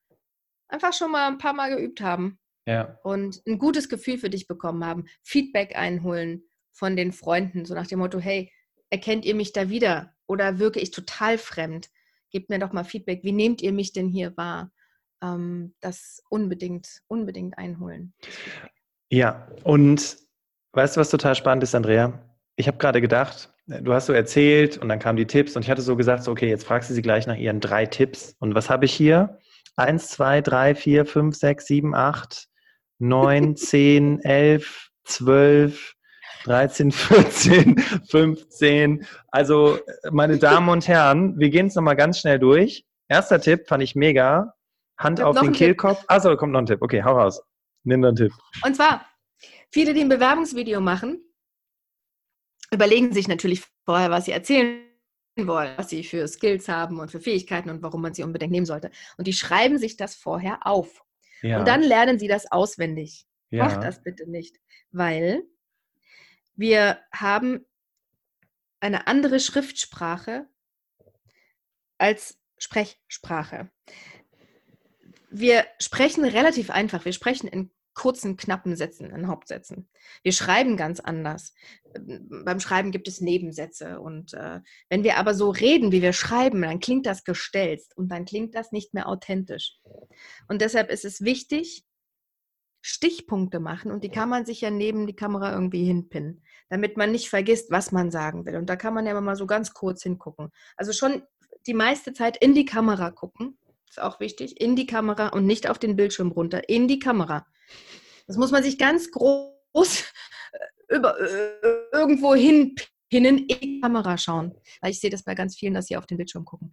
einfach 0.69 0.93
schon 0.93 1.11
mal 1.11 1.29
ein 1.29 1.39
paar 1.39 1.55
Mal 1.55 1.75
geübt 1.75 2.01
haben. 2.01 2.39
Ja. 2.71 2.99
Und 3.03 3.43
ein 3.47 3.59
gutes 3.59 3.89
Gefühl 3.89 4.19
für 4.19 4.31
dich 4.31 4.47
bekommen 4.47 4.85
haben. 4.85 5.07
Feedback 5.23 5.77
einholen 5.77 6.45
von 6.73 6.97
den 6.97 7.13
Freunden, 7.13 7.65
so 7.65 7.75
nach 7.75 7.87
dem 7.87 7.99
Motto, 7.99 8.19
hey, 8.19 8.53
erkennt 8.91 9.25
ihr 9.25 9.35
mich 9.35 9.53
da 9.53 9.69
wieder? 9.71 10.15
Oder 10.27 10.59
wirke 10.59 10.81
ich 10.81 10.91
total 10.93 11.39
fremd? 11.39 11.89
Gebt 12.31 12.49
mir 12.49 12.59
doch 12.59 12.73
mal 12.73 12.85
Feedback. 12.85 13.25
Wie 13.25 13.33
nehmt 13.33 13.61
ihr 13.61 13.73
mich 13.73 13.93
denn 13.93 14.09
hier 14.09 14.37
wahr? 14.37 14.71
ähm, 15.23 15.75
das 15.81 16.23
unbedingt, 16.29 17.03
unbedingt 17.09 17.59
einholen. 17.59 18.15
Ja, 19.11 19.49
und 19.65 20.17
weißt 20.73 20.97
du, 20.97 21.01
was 21.01 21.11
total 21.11 21.35
spannend 21.35 21.63
ist, 21.65 21.75
Andrea? 21.75 22.19
Ich 22.57 22.69
habe 22.69 22.79
gerade 22.79 23.01
gedacht, 23.01 23.53
du 23.67 23.93
hast 23.93 24.07
so 24.07 24.13
erzählt 24.13 24.79
und 24.79 24.89
dann 24.89 24.99
kamen 24.99 25.17
die 25.17 25.27
Tipps 25.27 25.57
und 25.57 25.63
ich 25.63 25.71
hatte 25.71 25.83
so 25.83 25.97
gesagt, 25.97 26.25
so, 26.25 26.31
okay, 26.31 26.49
jetzt 26.49 26.65
fragst 26.65 26.91
du 26.91 26.95
sie 26.95 27.03
gleich 27.03 27.27
nach 27.27 27.37
ihren 27.37 27.61
drei 27.61 27.87
Tipps. 27.87 28.37
Und 28.39 28.55
was 28.55 28.71
habe 28.71 28.85
ich 28.85 28.93
hier? 28.93 29.39
Eins, 29.77 30.09
zwei, 30.09 30.41
drei, 30.41 30.75
vier, 30.75 31.07
fünf, 31.07 31.37
sechs, 31.37 31.67
sieben, 31.67 31.95
acht, 31.95 32.49
neun, 33.01 33.57
zehn, 33.57 34.21
elf, 34.21 34.91
zwölf, 35.05 35.97
13, 36.45 36.93
14, 36.93 37.79
15. 38.09 39.07
Also, 39.29 39.79
meine 40.11 40.39
Damen 40.39 40.69
und 40.69 40.87
Herren, 40.89 41.39
wir 41.39 41.51
gehen 41.51 41.67
es 41.67 41.75
nochmal 41.75 41.97
ganz 41.97 42.19
schnell 42.19 42.39
durch. 42.39 42.85
Erster 43.09 43.41
Tipp 43.41 43.67
fand 43.67 43.83
ich 43.83 43.95
mega. 43.95 44.55
Hand 44.97 45.21
auf 45.21 45.41
den 45.41 45.53
Kehlkopf. 45.53 46.05
Achso, 46.09 46.37
kommt 46.37 46.53
noch 46.53 46.61
ein 46.61 46.67
Tipp. 46.67 46.81
Okay, 46.83 47.03
hau 47.03 47.19
raus. 47.19 47.43
Nimm 47.85 48.05
einen 48.05 48.17
Tipp. 48.17 48.33
Und 48.65 48.77
zwar, 48.77 49.05
viele, 49.71 49.95
die 49.95 50.03
ein 50.03 50.09
Bewerbungsvideo 50.09 50.81
machen, 50.81 51.25
überlegen 52.73 53.13
sich 53.13 53.27
natürlich 53.27 53.65
vorher, 53.85 54.11
was 54.11 54.27
sie 54.27 54.33
erzählen 54.33 54.83
wollen, 55.39 55.73
was 55.77 55.89
sie 55.89 56.05
für 56.05 56.29
Skills 56.29 56.69
haben 56.69 57.01
und 57.01 57.11
für 57.11 57.21
Fähigkeiten 57.21 57.71
und 57.71 57.83
warum 57.83 58.03
man 58.03 58.15
sie 58.15 58.23
unbedingt 58.23 58.53
nehmen 58.53 58.67
sollte. 58.67 58.91
Und 59.17 59.27
die 59.27 59.33
schreiben 59.33 59.79
sich 59.79 59.97
das 59.97 60.15
vorher 60.15 60.67
auf. 60.67 61.03
Ja. 61.43 61.59
Und 61.59 61.69
dann 61.69 61.83
lernen 61.83 62.19
sie 62.19 62.29
das 62.29 62.51
auswendig. 62.51 63.27
Ja. 63.51 63.65
Macht 63.65 63.83
das 63.83 64.03
bitte 64.03 64.29
nicht, 64.31 64.57
weil 64.91 65.43
wir 66.55 66.99
haben 67.13 67.67
eine 68.81 69.07
andere 69.07 69.41
Schriftsprache 69.41 70.47
als 71.99 72.39
Sprechsprache. 72.59 73.71
Wir 75.31 75.67
sprechen 75.79 76.25
relativ 76.25 76.71
einfach. 76.71 77.05
Wir 77.05 77.13
sprechen 77.13 77.49
in 77.49 77.71
kurzen, 77.95 78.37
knappen 78.37 78.77
Sätzen, 78.77 79.11
in 79.11 79.29
Hauptsätzen. 79.29 79.89
Wir 80.23 80.33
schreiben 80.33 80.77
ganz 80.77 81.01
anders. 81.01 81.55
Beim 82.45 82.61
Schreiben 82.61 82.93
gibt 82.93 83.09
es 83.09 83.21
Nebensätze. 83.21 84.01
Und 84.01 84.35
äh, 84.35 84.61
wenn 84.89 85.05
wir 85.05 85.17
aber 85.17 85.35
so 85.35 85.51
reden, 85.51 85.93
wie 85.93 86.03
wir 86.03 86.13
schreiben, 86.13 86.63
dann 86.63 86.81
klingt 86.81 87.07
das 87.07 87.25
gestelzt 87.25 87.97
und 87.97 88.09
dann 88.09 88.25
klingt 88.25 88.55
das 88.55 88.73
nicht 88.73 88.95
mehr 88.95 89.09
authentisch. 89.09 89.79
Und 90.49 90.63
deshalb 90.63 90.91
ist 90.91 91.05
es 91.05 91.23
wichtig, 91.23 91.85
Stichpunkte 92.83 93.61
machen 93.61 93.91
und 93.91 94.05
die 94.05 94.09
kann 94.09 94.31
man 94.31 94.47
sich 94.47 94.63
ja 94.63 94.71
neben 94.71 95.07
die 95.07 95.17
Kamera 95.17 95.53
irgendwie 95.53 95.85
hinpinnen, 95.85 96.43
damit 96.71 96.97
man 96.97 97.13
nicht 97.13 97.29
vergisst, 97.29 97.71
was 97.71 97.93
man 97.93 98.11
sagen 98.11 98.47
will. 98.47 98.57
Und 98.57 98.71
da 98.71 98.77
kann 98.77 98.95
man 98.95 99.07
ja 99.07 99.21
mal 99.21 99.37
so 99.37 99.47
ganz 99.47 99.75
kurz 99.75 100.03
hingucken. 100.03 100.51
Also 100.77 100.93
schon 100.93 101.23
die 101.67 101.75
meiste 101.75 102.15
Zeit 102.15 102.39
in 102.39 102.55
die 102.55 102.65
Kamera 102.65 103.11
gucken, 103.11 103.59
ist 103.89 104.01
auch 104.01 104.21
wichtig, 104.21 104.61
in 104.61 104.77
die 104.77 104.87
Kamera 104.87 105.29
und 105.29 105.45
nicht 105.45 105.69
auf 105.69 105.79
den 105.79 105.97
Bildschirm 105.97 106.31
runter, 106.31 106.69
in 106.69 106.89
die 106.89 107.01
Kamera. 107.01 107.47
Das 108.31 108.37
muss 108.37 108.53
man 108.53 108.63
sich 108.63 108.79
ganz 108.79 109.11
groß 109.11 109.43
über, 110.89 111.21
äh, 111.21 111.83
irgendwo 111.93 112.37
hinpinnen, 112.37 113.39
in 113.39 113.61
die 113.61 113.81
Kamera 113.81 114.17
schauen. 114.19 114.55
Weil 114.81 114.93
ich 114.93 115.01
sehe 115.01 115.11
das 115.11 115.25
bei 115.25 115.35
ganz 115.35 115.57
vielen, 115.57 115.75
dass 115.75 115.87
sie 115.89 115.97
auf 115.97 116.07
den 116.07 116.17
Bildschirm 116.17 116.45
gucken. 116.45 116.71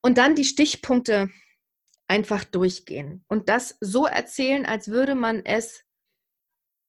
Und 0.00 0.16
dann 0.16 0.34
die 0.34 0.46
Stichpunkte 0.46 1.28
einfach 2.08 2.44
durchgehen 2.44 3.26
und 3.28 3.50
das 3.50 3.76
so 3.82 4.06
erzählen, 4.06 4.64
als 4.64 4.88
würde 4.88 5.14
man 5.14 5.44
es 5.44 5.84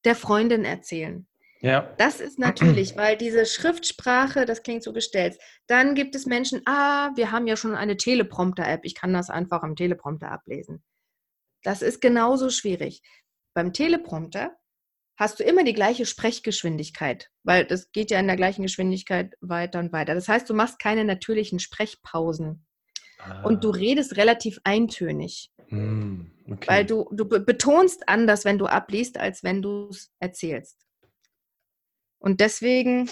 der 0.06 0.16
Freundin 0.16 0.64
erzählen. 0.64 1.28
Ja. 1.60 1.94
Das 1.98 2.22
ist 2.22 2.40
natürlich, 2.40 2.96
weil 2.96 3.18
diese 3.18 3.46
Schriftsprache, 3.46 4.46
das 4.46 4.64
klingt 4.64 4.84
so 4.84 4.94
gestellt. 4.94 5.38
Dann 5.68 5.96
gibt 5.96 6.16
es 6.16 6.26
Menschen, 6.26 6.62
ah, 6.66 7.12
wir 7.16 7.34
haben 7.34 7.46
ja 7.46 7.58
schon 7.58 7.76
eine 7.76 7.98
Teleprompter-App, 7.98 8.86
ich 8.86 8.96
kann 8.96 9.12
das 9.12 9.30
einfach 9.30 9.64
am 9.64 9.76
Teleprompter 9.76 10.32
ablesen. 10.32 10.82
Das 11.62 11.82
ist 11.82 12.00
genauso 12.00 12.50
schwierig. 12.50 13.02
Beim 13.54 13.74
Teleprompter 13.74 14.58
hast 15.18 15.40
du 15.40 15.44
immer 15.44 15.64
die 15.64 15.74
gleiche 15.74 16.06
Sprechgeschwindigkeit, 16.06 17.30
weil 17.44 17.66
das 17.66 17.92
geht 17.92 18.12
ja 18.12 18.20
in 18.20 18.28
der 18.28 18.38
gleichen 18.38 18.64
Geschwindigkeit 18.64 19.36
weiter 19.42 19.80
und 19.80 19.94
weiter. 19.94 20.16
Das 20.16 20.28
heißt, 20.28 20.50
du 20.50 20.54
machst 20.54 20.80
keine 20.80 21.06
natürlichen 21.06 21.60
Sprechpausen. 21.60 22.66
Und 23.44 23.64
du 23.64 23.70
ah. 23.70 23.76
redest 23.76 24.18
relativ 24.18 24.60
eintönig. 24.64 25.52
Mm, 25.70 26.22
okay. 26.50 26.68
Weil 26.68 26.86
du, 26.86 27.08
du 27.12 27.26
betonst 27.26 28.10
anders, 28.10 28.46
wenn 28.46 28.58
du 28.58 28.66
abliest, 28.66 29.18
als 29.20 29.44
wenn 29.44 29.62
du 29.62 29.90
es 29.90 30.12
erzählst. 30.20 30.88
Und 32.18 32.40
deswegen 32.40 33.10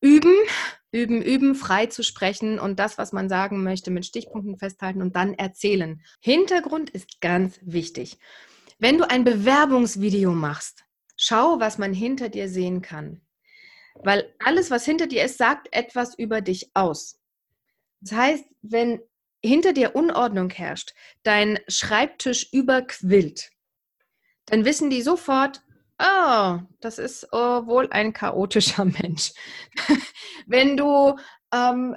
üben, 0.00 0.34
üben, 0.92 1.22
üben, 1.22 1.54
frei 1.54 1.86
zu 1.86 2.02
sprechen 2.02 2.58
und 2.58 2.78
das, 2.78 2.98
was 2.98 3.12
man 3.12 3.28
sagen 3.28 3.62
möchte, 3.62 3.90
mit 3.90 4.06
Stichpunkten 4.06 4.58
festhalten 4.58 5.02
und 5.02 5.16
dann 5.16 5.34
erzählen. 5.34 6.02
Hintergrund 6.20 6.90
ist 6.90 7.20
ganz 7.20 7.58
wichtig. 7.62 8.18
Wenn 8.78 8.98
du 8.98 9.08
ein 9.08 9.24
Bewerbungsvideo 9.24 10.32
machst, 10.32 10.84
schau, 11.16 11.58
was 11.58 11.78
man 11.78 11.92
hinter 11.92 12.28
dir 12.28 12.48
sehen 12.48 12.80
kann. 12.80 13.20
Weil 13.94 14.32
alles, 14.38 14.70
was 14.70 14.84
hinter 14.84 15.08
dir 15.08 15.24
ist, 15.24 15.38
sagt 15.38 15.68
etwas 15.72 16.16
über 16.16 16.40
dich 16.40 16.70
aus. 16.74 17.20
Das 18.00 18.12
heißt, 18.12 18.44
wenn 18.62 19.00
hinter 19.42 19.72
dir 19.72 19.96
Unordnung 19.96 20.50
herrscht, 20.50 20.94
dein 21.24 21.58
Schreibtisch 21.66 22.52
überquillt, 22.52 23.50
dann 24.46 24.64
wissen 24.64 24.90
die 24.90 25.02
sofort, 25.02 25.62
oh, 25.98 26.58
das 26.80 26.98
ist 26.98 27.28
oh, 27.32 27.66
wohl 27.66 27.88
ein 27.90 28.12
chaotischer 28.12 28.84
Mensch. 29.02 29.32
wenn 30.46 30.76
du, 30.76 31.18
ähm, 31.52 31.96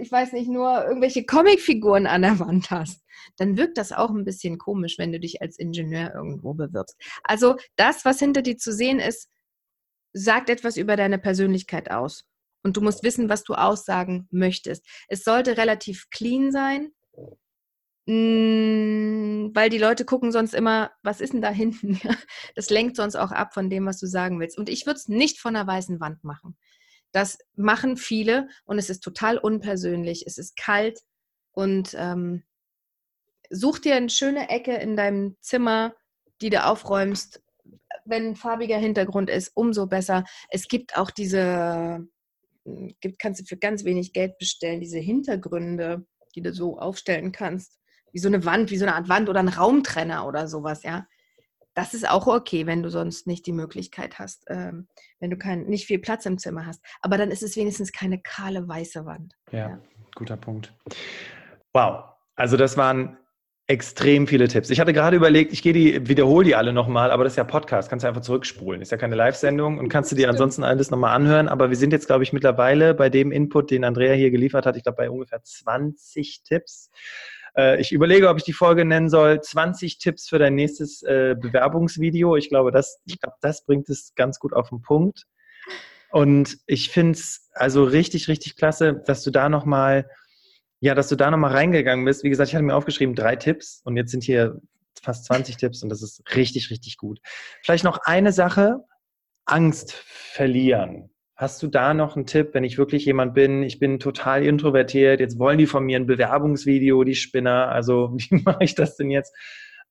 ich 0.00 0.10
weiß 0.10 0.32
nicht, 0.32 0.48
nur 0.48 0.84
irgendwelche 0.84 1.24
Comicfiguren 1.24 2.06
an 2.06 2.22
der 2.22 2.38
Wand 2.38 2.70
hast, 2.70 3.02
dann 3.36 3.56
wirkt 3.56 3.78
das 3.78 3.92
auch 3.92 4.10
ein 4.10 4.24
bisschen 4.24 4.58
komisch, 4.58 4.98
wenn 4.98 5.12
du 5.12 5.20
dich 5.20 5.40
als 5.42 5.58
Ingenieur 5.58 6.12
irgendwo 6.14 6.54
bewirbst. 6.54 6.96
Also 7.24 7.56
das, 7.76 8.04
was 8.04 8.18
hinter 8.18 8.42
dir 8.42 8.56
zu 8.58 8.72
sehen 8.72 8.98
ist, 8.98 9.28
sagt 10.12 10.50
etwas 10.50 10.76
über 10.76 10.96
deine 10.96 11.18
Persönlichkeit 11.18 11.90
aus. 11.90 12.24
Und 12.62 12.76
du 12.76 12.82
musst 12.82 13.02
wissen, 13.02 13.28
was 13.28 13.42
du 13.42 13.54
aussagen 13.54 14.28
möchtest. 14.30 14.84
Es 15.08 15.24
sollte 15.24 15.56
relativ 15.56 16.10
clean 16.10 16.52
sein, 16.52 16.92
mm, 18.06 19.54
weil 19.54 19.70
die 19.70 19.78
Leute 19.78 20.04
gucken 20.04 20.30
sonst 20.30 20.52
immer, 20.52 20.90
was 21.02 21.22
ist 21.22 21.32
denn 21.32 21.42
da 21.42 21.50
hinten? 21.50 21.98
Das 22.54 22.68
lenkt 22.68 22.96
sonst 22.96 23.16
auch 23.16 23.32
ab 23.32 23.54
von 23.54 23.70
dem, 23.70 23.86
was 23.86 23.98
du 23.98 24.06
sagen 24.06 24.40
willst. 24.40 24.58
Und 24.58 24.68
ich 24.68 24.84
würde 24.84 24.98
es 24.98 25.08
nicht 25.08 25.38
von 25.38 25.56
einer 25.56 25.66
weißen 25.66 26.00
Wand 26.00 26.22
machen. 26.24 26.58
Das 27.12 27.38
machen 27.56 27.96
viele 27.96 28.48
und 28.64 28.78
es 28.78 28.90
ist 28.90 29.00
total 29.00 29.38
unpersönlich. 29.38 30.24
Es 30.26 30.38
ist 30.38 30.56
kalt 30.56 31.00
und 31.52 31.94
ähm, 31.98 32.44
such 33.50 33.80
dir 33.80 33.96
eine 33.96 34.10
schöne 34.10 34.48
Ecke 34.48 34.74
in 34.76 34.96
deinem 34.96 35.36
Zimmer, 35.40 35.94
die 36.40 36.50
du 36.50 36.64
aufräumst. 36.64 37.42
Wenn 38.04 38.28
ein 38.28 38.36
farbiger 38.36 38.78
Hintergrund 38.78 39.28
ist, 39.28 39.50
umso 39.54 39.86
besser. 39.86 40.24
Es 40.48 40.68
gibt 40.68 40.96
auch 40.96 41.10
diese 41.10 42.08
gibt, 43.00 43.18
kannst 43.18 43.40
du 43.40 43.44
für 43.44 43.56
ganz 43.56 43.84
wenig 43.84 44.12
Geld 44.12 44.38
bestellen, 44.38 44.80
diese 44.80 44.98
Hintergründe, 44.98 46.06
die 46.34 46.42
du 46.42 46.52
so 46.52 46.78
aufstellen 46.78 47.32
kannst. 47.32 47.78
Wie 48.12 48.18
so 48.18 48.28
eine 48.28 48.44
Wand, 48.44 48.70
wie 48.70 48.76
so 48.76 48.84
eine 48.84 48.94
Art 48.94 49.08
Wand 49.08 49.28
oder 49.28 49.40
ein 49.40 49.48
Raumtrenner 49.48 50.26
oder 50.26 50.48
sowas, 50.48 50.82
ja. 50.82 51.06
Das 51.74 51.94
ist 51.94 52.08
auch 52.08 52.26
okay, 52.26 52.66
wenn 52.66 52.82
du 52.82 52.90
sonst 52.90 53.26
nicht 53.26 53.46
die 53.46 53.52
Möglichkeit 53.52 54.18
hast, 54.18 54.44
ähm, 54.48 54.88
wenn 55.20 55.30
du 55.30 55.36
kein, 55.36 55.66
nicht 55.66 55.86
viel 55.86 55.98
Platz 55.98 56.26
im 56.26 56.38
Zimmer 56.38 56.66
hast. 56.66 56.84
Aber 57.00 57.16
dann 57.16 57.30
ist 57.30 57.42
es 57.42 57.56
wenigstens 57.56 57.92
keine 57.92 58.20
kahle 58.20 58.66
weiße 58.66 59.06
Wand. 59.06 59.34
Ja, 59.52 59.58
ja. 59.58 59.80
guter 60.14 60.36
Punkt. 60.36 60.74
Wow. 61.72 62.04
Also 62.34 62.56
das 62.56 62.76
waren 62.76 63.18
extrem 63.70 64.26
viele 64.26 64.48
Tipps. 64.48 64.68
Ich 64.70 64.80
hatte 64.80 64.92
gerade 64.92 65.16
überlegt, 65.16 65.52
ich 65.52 65.62
gehe 65.62 65.72
die, 65.72 66.08
wiederhole 66.08 66.44
die 66.44 66.56
alle 66.56 66.72
nochmal, 66.72 67.12
aber 67.12 67.22
das 67.22 67.34
ist 67.34 67.36
ja 67.36 67.44
Podcast, 67.44 67.88
kannst 67.88 68.02
du 68.02 68.08
einfach 68.08 68.20
zurückspulen. 68.20 68.82
Ist 68.82 68.90
ja 68.90 68.98
keine 68.98 69.14
Live-Sendung 69.14 69.78
und 69.78 69.88
kannst 69.88 70.10
du 70.10 70.16
dir 70.16 70.28
ansonsten 70.28 70.64
alles 70.64 70.90
nochmal 70.90 71.14
anhören. 71.14 71.46
Aber 71.46 71.70
wir 71.70 71.76
sind 71.76 71.92
jetzt, 71.92 72.08
glaube 72.08 72.24
ich, 72.24 72.32
mittlerweile 72.32 72.94
bei 72.94 73.08
dem 73.10 73.30
Input, 73.30 73.70
den 73.70 73.84
Andrea 73.84 74.14
hier 74.14 74.32
geliefert 74.32 74.66
hat, 74.66 74.76
ich 74.76 74.82
glaube 74.82 74.96
bei 74.96 75.08
ungefähr 75.08 75.40
20 75.40 76.42
Tipps. 76.42 76.90
Äh, 77.56 77.80
ich 77.80 77.92
überlege, 77.92 78.28
ob 78.28 78.38
ich 78.38 78.44
die 78.44 78.52
Folge 78.52 78.84
nennen 78.84 79.08
soll, 79.08 79.40
20 79.40 79.98
Tipps 79.98 80.28
für 80.28 80.38
dein 80.38 80.54
nächstes 80.54 81.02
äh, 81.02 81.36
Bewerbungsvideo. 81.38 82.36
Ich 82.36 82.48
glaube, 82.48 82.70
das, 82.70 83.00
ich 83.06 83.20
glaube, 83.20 83.36
das 83.40 83.64
bringt 83.64 83.88
es 83.88 84.14
ganz 84.14 84.38
gut 84.38 84.52
auf 84.52 84.70
den 84.70 84.82
Punkt. 84.82 85.26
Und 86.10 86.58
ich 86.66 86.90
finde 86.90 87.12
es 87.12 87.48
also 87.52 87.84
richtig, 87.84 88.28
richtig 88.28 88.56
klasse, 88.56 89.02
dass 89.06 89.22
du 89.22 89.30
da 89.30 89.48
nochmal 89.48 90.06
ja, 90.80 90.94
dass 90.94 91.08
du 91.08 91.16
da 91.16 91.30
nochmal 91.30 91.52
reingegangen 91.52 92.04
bist. 92.04 92.24
Wie 92.24 92.30
gesagt, 92.30 92.48
ich 92.48 92.54
hatte 92.54 92.64
mir 92.64 92.74
aufgeschrieben 92.74 93.14
drei 93.14 93.36
Tipps 93.36 93.82
und 93.84 93.96
jetzt 93.96 94.10
sind 94.10 94.24
hier 94.24 94.60
fast 95.02 95.26
20 95.26 95.56
Tipps 95.56 95.82
und 95.82 95.90
das 95.90 96.02
ist 96.02 96.22
richtig, 96.34 96.70
richtig 96.70 96.96
gut. 96.96 97.20
Vielleicht 97.62 97.84
noch 97.84 97.98
eine 98.04 98.32
Sache, 98.32 98.84
Angst 99.44 99.92
verlieren. 99.92 101.10
Hast 101.40 101.62
du 101.62 101.68
da 101.68 101.94
noch 101.94 102.16
einen 102.16 102.26
Tipp, 102.26 102.50
wenn 102.52 102.64
ich 102.64 102.76
wirklich 102.76 103.06
jemand 103.06 103.32
bin, 103.32 103.62
ich 103.62 103.78
bin 103.78 103.98
total 103.98 104.44
introvertiert, 104.44 105.20
jetzt 105.20 105.38
wollen 105.38 105.56
die 105.56 105.66
von 105.66 105.82
mir 105.82 105.96
ein 105.96 106.04
Bewerbungsvideo, 106.04 107.02
die 107.02 107.14
Spinner, 107.14 107.68
also 107.68 108.10
wie 108.14 108.42
mache 108.42 108.62
ich 108.62 108.74
das 108.74 108.96
denn 108.96 109.10
jetzt? 109.10 109.34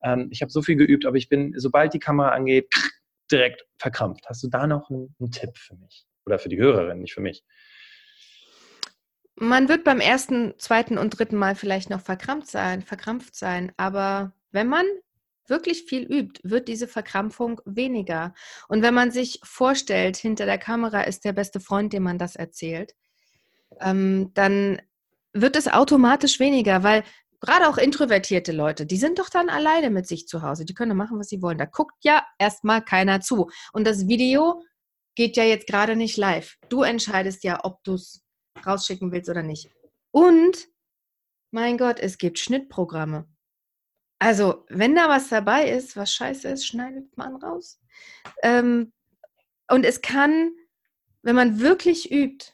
Ähm, 0.04 0.28
ich 0.30 0.44
habe 0.44 0.52
so 0.52 0.62
viel 0.62 0.76
geübt, 0.76 1.08
aber 1.08 1.18
ich 1.18 1.28
bin, 1.28 1.56
sobald 1.58 1.96
die 1.96 2.00
Kamera 2.00 2.30
angeht, 2.30 2.72
direkt 3.32 3.66
verkrampft. 3.80 4.30
Hast 4.30 4.44
du 4.44 4.48
da 4.48 4.68
noch 4.68 4.92
einen, 4.92 5.16
einen 5.20 5.32
Tipp 5.32 5.58
für 5.58 5.76
mich? 5.76 6.06
Oder 6.28 6.38
für 6.38 6.50
die 6.50 6.60
Hörerin, 6.60 7.00
nicht 7.00 7.16
für 7.16 7.22
mich? 7.22 7.44
man 9.42 9.70
wird 9.70 9.86
beim 9.86 10.02
ersten, 10.02 10.54
zweiten 10.60 11.00
und 11.00 11.18
dritten 11.18 11.38
Mal 11.38 11.56
vielleicht 11.56 11.90
noch 11.90 12.02
verkrampft 12.02 12.52
sein, 12.52 12.84
verkrampft 12.84 13.36
sein, 13.36 13.72
aber 13.78 14.34
wenn 14.52 14.68
man 14.68 14.86
wirklich 15.50 15.84
viel 15.84 16.04
übt, 16.04 16.42
wird 16.44 16.68
diese 16.68 16.88
Verkrampfung 16.88 17.62
weniger. 17.66 18.34
Und 18.68 18.82
wenn 18.82 18.94
man 18.94 19.12
sich 19.12 19.40
vorstellt, 19.44 20.18
hinter 20.18 20.46
der 20.46 20.58
Kamera 20.58 21.02
ist 21.02 21.26
der 21.26 21.34
beste 21.34 21.60
Freund, 21.60 21.94
dem 21.94 22.04
man 22.04 22.18
das 22.18 22.36
erzählt, 22.36 22.96
ähm, 23.80 24.32
dann 24.34 24.82
wird 25.34 25.56
es 25.56 25.68
automatisch 25.68 26.40
weniger, 26.40 26.84
weil 26.84 27.04
gerade 27.40 27.70
auch 27.70 27.78
introvertierte 27.78 28.52
Leute, 28.52 28.86
die 28.86 28.98
sind 28.98 29.20
doch 29.20 29.30
dann 29.30 29.50
alleine 29.50 29.90
mit 29.90 30.08
sich 30.08 30.28
zu 30.28 30.42
Hause. 30.42 30.66
Die 30.66 30.74
können 30.74 30.98
machen, 30.98 31.20
was 31.20 31.30
sie 31.30 31.42
wollen. 31.42 31.58
Da 31.58 31.66
guckt 31.66 32.04
ja 32.04 32.26
erstmal 32.38 32.84
keiner 32.84 33.22
zu. 33.22 33.50
Und 33.72 33.86
das 33.86 34.08
Video 34.08 34.64
geht 35.16 35.38
ja 35.38 35.44
jetzt 35.44 35.68
gerade 35.68 35.96
nicht 35.96 36.18
live. 36.18 36.58
Du 36.70 36.84
entscheidest 36.84 37.44
ja, 37.44 37.64
ob 37.64 37.84
du 37.84 37.94
es 37.94 38.24
rausschicken 38.66 39.12
willst 39.12 39.30
oder 39.30 39.44
nicht. 39.44 39.70
Und, 40.12 40.68
mein 41.52 41.78
Gott, 41.78 42.00
es 42.00 42.18
gibt 42.18 42.40
Schnittprogramme. 42.40 43.29
Also, 44.20 44.66
wenn 44.70 44.96
da 44.96 45.08
was 45.08 45.30
dabei 45.30 45.70
ist, 45.70 45.96
was 45.96 46.14
scheiße 46.14 46.50
ist, 46.50 46.66
schneidet 46.66 47.18
man 47.18 47.36
raus. 47.38 47.80
Ähm, 48.44 48.92
und 49.70 49.86
es 49.86 50.02
kann, 50.02 50.52
wenn 51.22 51.36
man 51.36 51.60
wirklich 51.60 52.12
übt, 52.12 52.54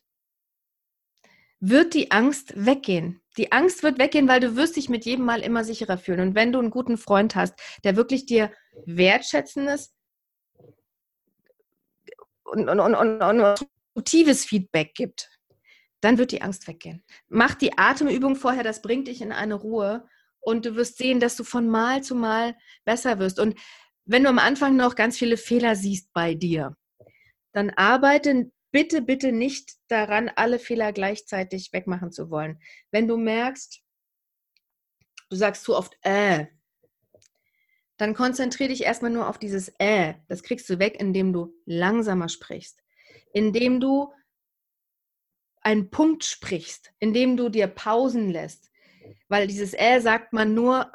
wird 1.59 1.93
die 1.93 2.11
Angst 2.11 2.53
weggehen. 2.55 3.21
Die 3.37 3.51
Angst 3.51 3.81
wird 3.81 3.97
weggehen, 3.97 4.27
weil 4.27 4.39
du 4.39 4.55
wirst 4.55 4.75
dich 4.75 4.89
mit 4.89 5.05
jedem 5.05 5.25
Mal 5.25 5.41
immer 5.41 5.63
sicherer 5.63 5.97
fühlen. 5.97 6.19
Und 6.19 6.35
wenn 6.35 6.51
du 6.51 6.59
einen 6.59 6.69
guten 6.69 6.97
Freund 6.97 7.35
hast, 7.35 7.55
der 7.83 7.95
wirklich 7.95 8.25
dir 8.25 8.51
wertschätzendes 8.85 9.93
und, 12.43 12.69
und, 12.69 12.79
und, 12.79 12.95
und, 12.95 13.21
und 13.21 13.67
konstruktives 13.95 14.45
Feedback 14.45 14.93
gibt, 14.93 15.29
dann 16.01 16.17
wird 16.17 16.31
die 16.31 16.41
Angst 16.41 16.67
weggehen. 16.67 17.03
Mach 17.29 17.55
die 17.55 17.77
Atemübung 17.77 18.35
vorher, 18.35 18.63
das 18.63 18.81
bringt 18.81 19.07
dich 19.07 19.21
in 19.21 19.31
eine 19.31 19.55
Ruhe 19.55 20.07
und 20.45 20.65
du 20.65 20.75
wirst 20.75 20.97
sehen, 20.97 21.19
dass 21.19 21.35
du 21.35 21.43
von 21.43 21.67
Mal 21.67 22.03
zu 22.03 22.15
Mal 22.15 22.55
besser 22.85 23.19
wirst. 23.19 23.39
Und 23.39 23.59
wenn 24.05 24.23
du 24.23 24.29
am 24.29 24.39
Anfang 24.39 24.75
noch 24.75 24.95
ganz 24.95 25.17
viele 25.17 25.37
Fehler 25.37 25.75
siehst 25.75 26.13
bei 26.13 26.35
dir, 26.35 26.77
dann 27.51 27.71
arbeite 27.71 28.51
bitte, 28.71 29.01
bitte 29.01 29.31
nicht 29.31 29.73
daran, 29.87 30.29
alle 30.35 30.59
Fehler 30.59 30.93
gleichzeitig 30.93 31.73
wegmachen 31.73 32.11
zu 32.11 32.29
wollen. 32.29 32.59
Wenn 32.91 33.07
du 33.07 33.17
merkst, 33.17 33.81
du 35.29 35.35
sagst 35.35 35.63
zu 35.63 35.75
oft 35.75 35.97
äh, 36.01 36.45
dann 37.97 38.13
konzentriere 38.13 38.69
dich 38.69 38.83
erstmal 38.83 39.11
nur 39.11 39.29
auf 39.29 39.39
dieses 39.39 39.71
äh. 39.79 40.15
Das 40.27 40.43
kriegst 40.43 40.69
du 40.69 40.79
weg, 40.79 40.97
indem 40.99 41.31
du 41.33 41.53
langsamer 41.65 42.29
sprichst, 42.29 42.83
indem 43.33 43.79
du 43.79 44.13
einen 45.61 45.89
Punkt 45.89 46.23
sprichst, 46.23 46.93
indem 46.99 47.37
du 47.37 47.49
dir 47.49 47.67
Pausen 47.67 48.29
lässt, 48.29 48.69
weil 49.27 49.47
dieses 49.47 49.73
Äh 49.73 49.99
sagt 49.99 50.33
man 50.33 50.53
nur, 50.53 50.91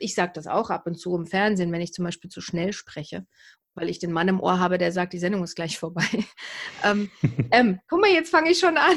ich 0.00 0.14
sage 0.14 0.32
das 0.34 0.46
auch 0.46 0.70
ab 0.70 0.86
und 0.86 0.96
zu 0.96 1.14
im 1.14 1.26
Fernsehen, 1.26 1.72
wenn 1.72 1.80
ich 1.80 1.92
zum 1.92 2.04
Beispiel 2.04 2.30
zu 2.30 2.40
schnell 2.40 2.72
spreche, 2.72 3.26
weil 3.74 3.88
ich 3.88 3.98
den 3.98 4.12
Mann 4.12 4.28
im 4.28 4.40
Ohr 4.40 4.58
habe, 4.58 4.78
der 4.78 4.92
sagt, 4.92 5.12
die 5.12 5.18
Sendung 5.18 5.44
ist 5.44 5.54
gleich 5.54 5.78
vorbei. 5.78 6.04
ähm, 6.84 7.10
ähm, 7.52 7.80
guck 7.88 8.00
mal, 8.00 8.10
jetzt 8.10 8.30
fange 8.30 8.50
ich 8.50 8.58
schon 8.58 8.76
an. 8.76 8.96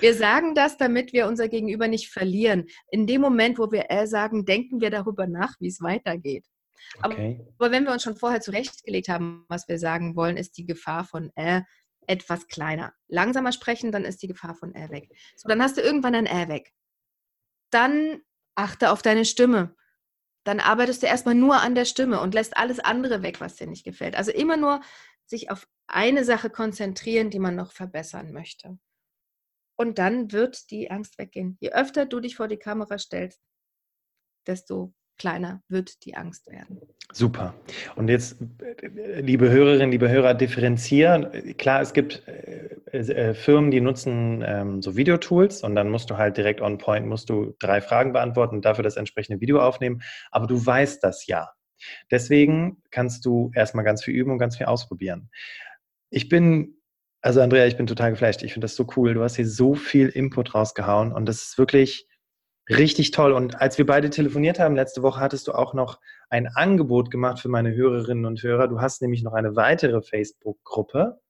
Wir 0.00 0.14
sagen 0.14 0.54
das, 0.54 0.76
damit 0.76 1.12
wir 1.12 1.26
unser 1.26 1.48
Gegenüber 1.48 1.88
nicht 1.88 2.10
verlieren. 2.10 2.66
In 2.90 3.06
dem 3.06 3.20
Moment, 3.20 3.58
wo 3.58 3.72
wir 3.72 3.90
Äh 3.90 4.06
sagen, 4.06 4.44
denken 4.44 4.80
wir 4.80 4.90
darüber 4.90 5.26
nach, 5.26 5.54
wie 5.60 5.68
es 5.68 5.80
weitergeht. 5.80 6.46
Okay. 7.02 7.40
Aber, 7.40 7.66
aber, 7.66 7.72
wenn 7.72 7.84
wir 7.84 7.92
uns 7.92 8.02
schon 8.02 8.16
vorher 8.16 8.40
zurechtgelegt 8.40 9.08
haben, 9.08 9.46
was 9.48 9.68
wir 9.68 9.78
sagen 9.78 10.16
wollen, 10.16 10.36
ist 10.36 10.56
die 10.58 10.66
Gefahr 10.66 11.04
von 11.04 11.30
Äh 11.34 11.62
etwas 12.06 12.48
kleiner. 12.48 12.92
Langsamer 13.08 13.50
sprechen, 13.50 13.90
dann 13.90 14.04
ist 14.04 14.22
die 14.22 14.28
Gefahr 14.28 14.54
von 14.54 14.74
Äh 14.74 14.90
weg. 14.90 15.08
So, 15.36 15.48
dann 15.48 15.62
hast 15.62 15.78
du 15.78 15.80
irgendwann 15.80 16.14
ein 16.14 16.26
Äh 16.26 16.48
weg 16.48 16.72
dann 17.74 18.22
achte 18.54 18.90
auf 18.90 19.02
deine 19.02 19.24
Stimme. 19.24 19.76
Dann 20.44 20.60
arbeitest 20.60 21.02
du 21.02 21.06
erstmal 21.06 21.34
nur 21.34 21.60
an 21.60 21.74
der 21.74 21.84
Stimme 21.84 22.20
und 22.20 22.34
lässt 22.34 22.56
alles 22.56 22.78
andere 22.78 23.22
weg, 23.22 23.40
was 23.40 23.56
dir 23.56 23.66
nicht 23.66 23.84
gefällt. 23.84 24.14
Also 24.14 24.30
immer 24.30 24.56
nur 24.56 24.80
sich 25.26 25.50
auf 25.50 25.66
eine 25.86 26.24
Sache 26.24 26.50
konzentrieren, 26.50 27.30
die 27.30 27.38
man 27.38 27.56
noch 27.56 27.72
verbessern 27.72 28.32
möchte. 28.32 28.78
Und 29.76 29.98
dann 29.98 30.32
wird 30.32 30.70
die 30.70 30.90
Angst 30.90 31.18
weggehen. 31.18 31.56
Je 31.60 31.72
öfter 31.72 32.06
du 32.06 32.20
dich 32.20 32.36
vor 32.36 32.46
die 32.46 32.58
Kamera 32.58 32.98
stellst, 32.98 33.42
desto 34.46 34.94
kleiner 35.18 35.62
wird 35.68 36.04
die 36.04 36.14
Angst 36.16 36.46
werden. 36.50 36.80
Super. 37.12 37.54
Und 37.96 38.08
jetzt, 38.08 38.36
liebe 39.20 39.50
Hörerinnen, 39.50 39.90
liebe 39.90 40.08
Hörer, 40.08 40.34
differenzieren. 40.34 41.56
Klar, 41.56 41.80
es 41.80 41.92
gibt 41.92 42.22
äh, 42.26 42.98
äh, 42.98 43.34
Firmen, 43.34 43.70
die 43.70 43.80
nutzen 43.80 44.42
ähm, 44.46 44.82
so 44.82 44.96
Videotools 44.96 45.62
und 45.62 45.74
dann 45.74 45.90
musst 45.90 46.10
du 46.10 46.16
halt 46.16 46.36
direkt 46.36 46.60
on 46.60 46.78
point, 46.78 47.06
musst 47.06 47.30
du 47.30 47.54
drei 47.58 47.80
Fragen 47.80 48.12
beantworten 48.12 48.56
und 48.56 48.64
dafür 48.64 48.84
das 48.84 48.96
entsprechende 48.96 49.40
Video 49.40 49.60
aufnehmen. 49.60 50.02
Aber 50.30 50.46
du 50.46 50.64
weißt 50.64 51.02
das 51.04 51.26
ja. 51.26 51.50
Deswegen 52.10 52.82
kannst 52.90 53.26
du 53.26 53.50
erstmal 53.54 53.84
ganz 53.84 54.02
viel 54.02 54.14
üben 54.14 54.32
und 54.32 54.38
ganz 54.38 54.56
viel 54.56 54.66
ausprobieren. 54.66 55.30
Ich 56.10 56.28
bin 56.28 56.76
also 57.24 57.40
Andrea, 57.40 57.64
ich 57.64 57.78
bin 57.78 57.86
total 57.86 58.10
geflasht. 58.10 58.42
Ich 58.42 58.52
finde 58.52 58.66
das 58.66 58.76
so 58.76 58.86
cool. 58.96 59.14
Du 59.14 59.22
hast 59.22 59.36
hier 59.36 59.48
so 59.48 59.74
viel 59.74 60.08
Input 60.10 60.54
rausgehauen 60.54 61.10
und 61.10 61.24
das 61.24 61.42
ist 61.42 61.58
wirklich, 61.58 62.06
Richtig 62.68 63.10
toll. 63.10 63.32
Und 63.32 63.60
als 63.60 63.76
wir 63.76 63.84
beide 63.84 64.10
telefoniert 64.10 64.58
haben 64.58 64.74
letzte 64.74 65.02
Woche, 65.02 65.20
hattest 65.20 65.48
du 65.48 65.52
auch 65.52 65.74
noch 65.74 66.00
ein 66.30 66.48
Angebot 66.48 67.10
gemacht 67.10 67.40
für 67.40 67.48
meine 67.48 67.74
Hörerinnen 67.74 68.24
und 68.24 68.42
Hörer. 68.42 68.68
Du 68.68 68.80
hast 68.80 69.02
nämlich 69.02 69.22
noch 69.22 69.34
eine 69.34 69.54
weitere 69.54 70.00
Facebook-Gruppe. 70.00 71.20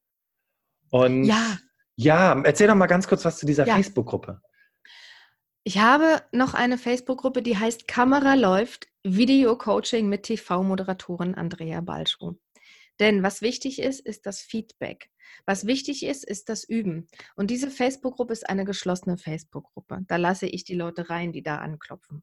Und 0.90 1.24
ja. 1.24 1.58
ja, 1.96 2.40
erzähl 2.44 2.68
doch 2.68 2.76
mal 2.76 2.86
ganz 2.86 3.08
kurz 3.08 3.24
was 3.24 3.38
zu 3.38 3.46
dieser 3.46 3.66
ja. 3.66 3.74
Facebook-Gruppe. 3.74 4.40
Ich 5.64 5.78
habe 5.78 6.22
noch 6.30 6.54
eine 6.54 6.78
Facebook-Gruppe, 6.78 7.42
die 7.42 7.58
heißt 7.58 7.88
Kamera 7.88 8.34
läuft, 8.34 8.86
Video-Coaching 9.02 10.08
mit 10.08 10.24
TV-Moderatorin 10.24 11.34
Andrea 11.34 11.80
Balschuh. 11.80 12.34
Denn 13.00 13.22
was 13.22 13.42
wichtig 13.42 13.80
ist, 13.80 14.00
ist 14.00 14.26
das 14.26 14.40
Feedback. 14.40 15.10
Was 15.46 15.66
wichtig 15.66 16.04
ist, 16.04 16.24
ist 16.24 16.48
das 16.48 16.64
Üben. 16.64 17.06
Und 17.36 17.50
diese 17.50 17.70
Facebook-Gruppe 17.70 18.32
ist 18.32 18.48
eine 18.48 18.64
geschlossene 18.64 19.18
Facebook-Gruppe. 19.18 20.04
Da 20.06 20.16
lasse 20.16 20.46
ich 20.46 20.64
die 20.64 20.74
Leute 20.74 21.10
rein, 21.10 21.32
die 21.32 21.42
da 21.42 21.58
anklopfen. 21.58 22.22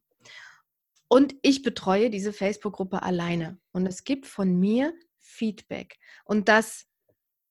Und 1.08 1.34
ich 1.42 1.62
betreue 1.62 2.08
diese 2.08 2.32
Facebook-Gruppe 2.32 3.02
alleine. 3.02 3.58
Und 3.72 3.86
es 3.86 4.04
gibt 4.04 4.26
von 4.26 4.58
mir 4.58 4.94
Feedback. 5.20 5.98
Und 6.24 6.48
das 6.48 6.86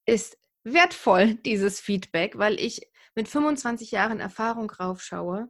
ist 0.05 0.37
wertvoll, 0.63 1.35
dieses 1.45 1.79
Feedback, 1.79 2.37
weil 2.37 2.59
ich 2.59 2.81
mit 3.15 3.27
25 3.27 3.91
Jahren 3.91 4.19
Erfahrung 4.19 4.69
raufschaue 4.71 5.49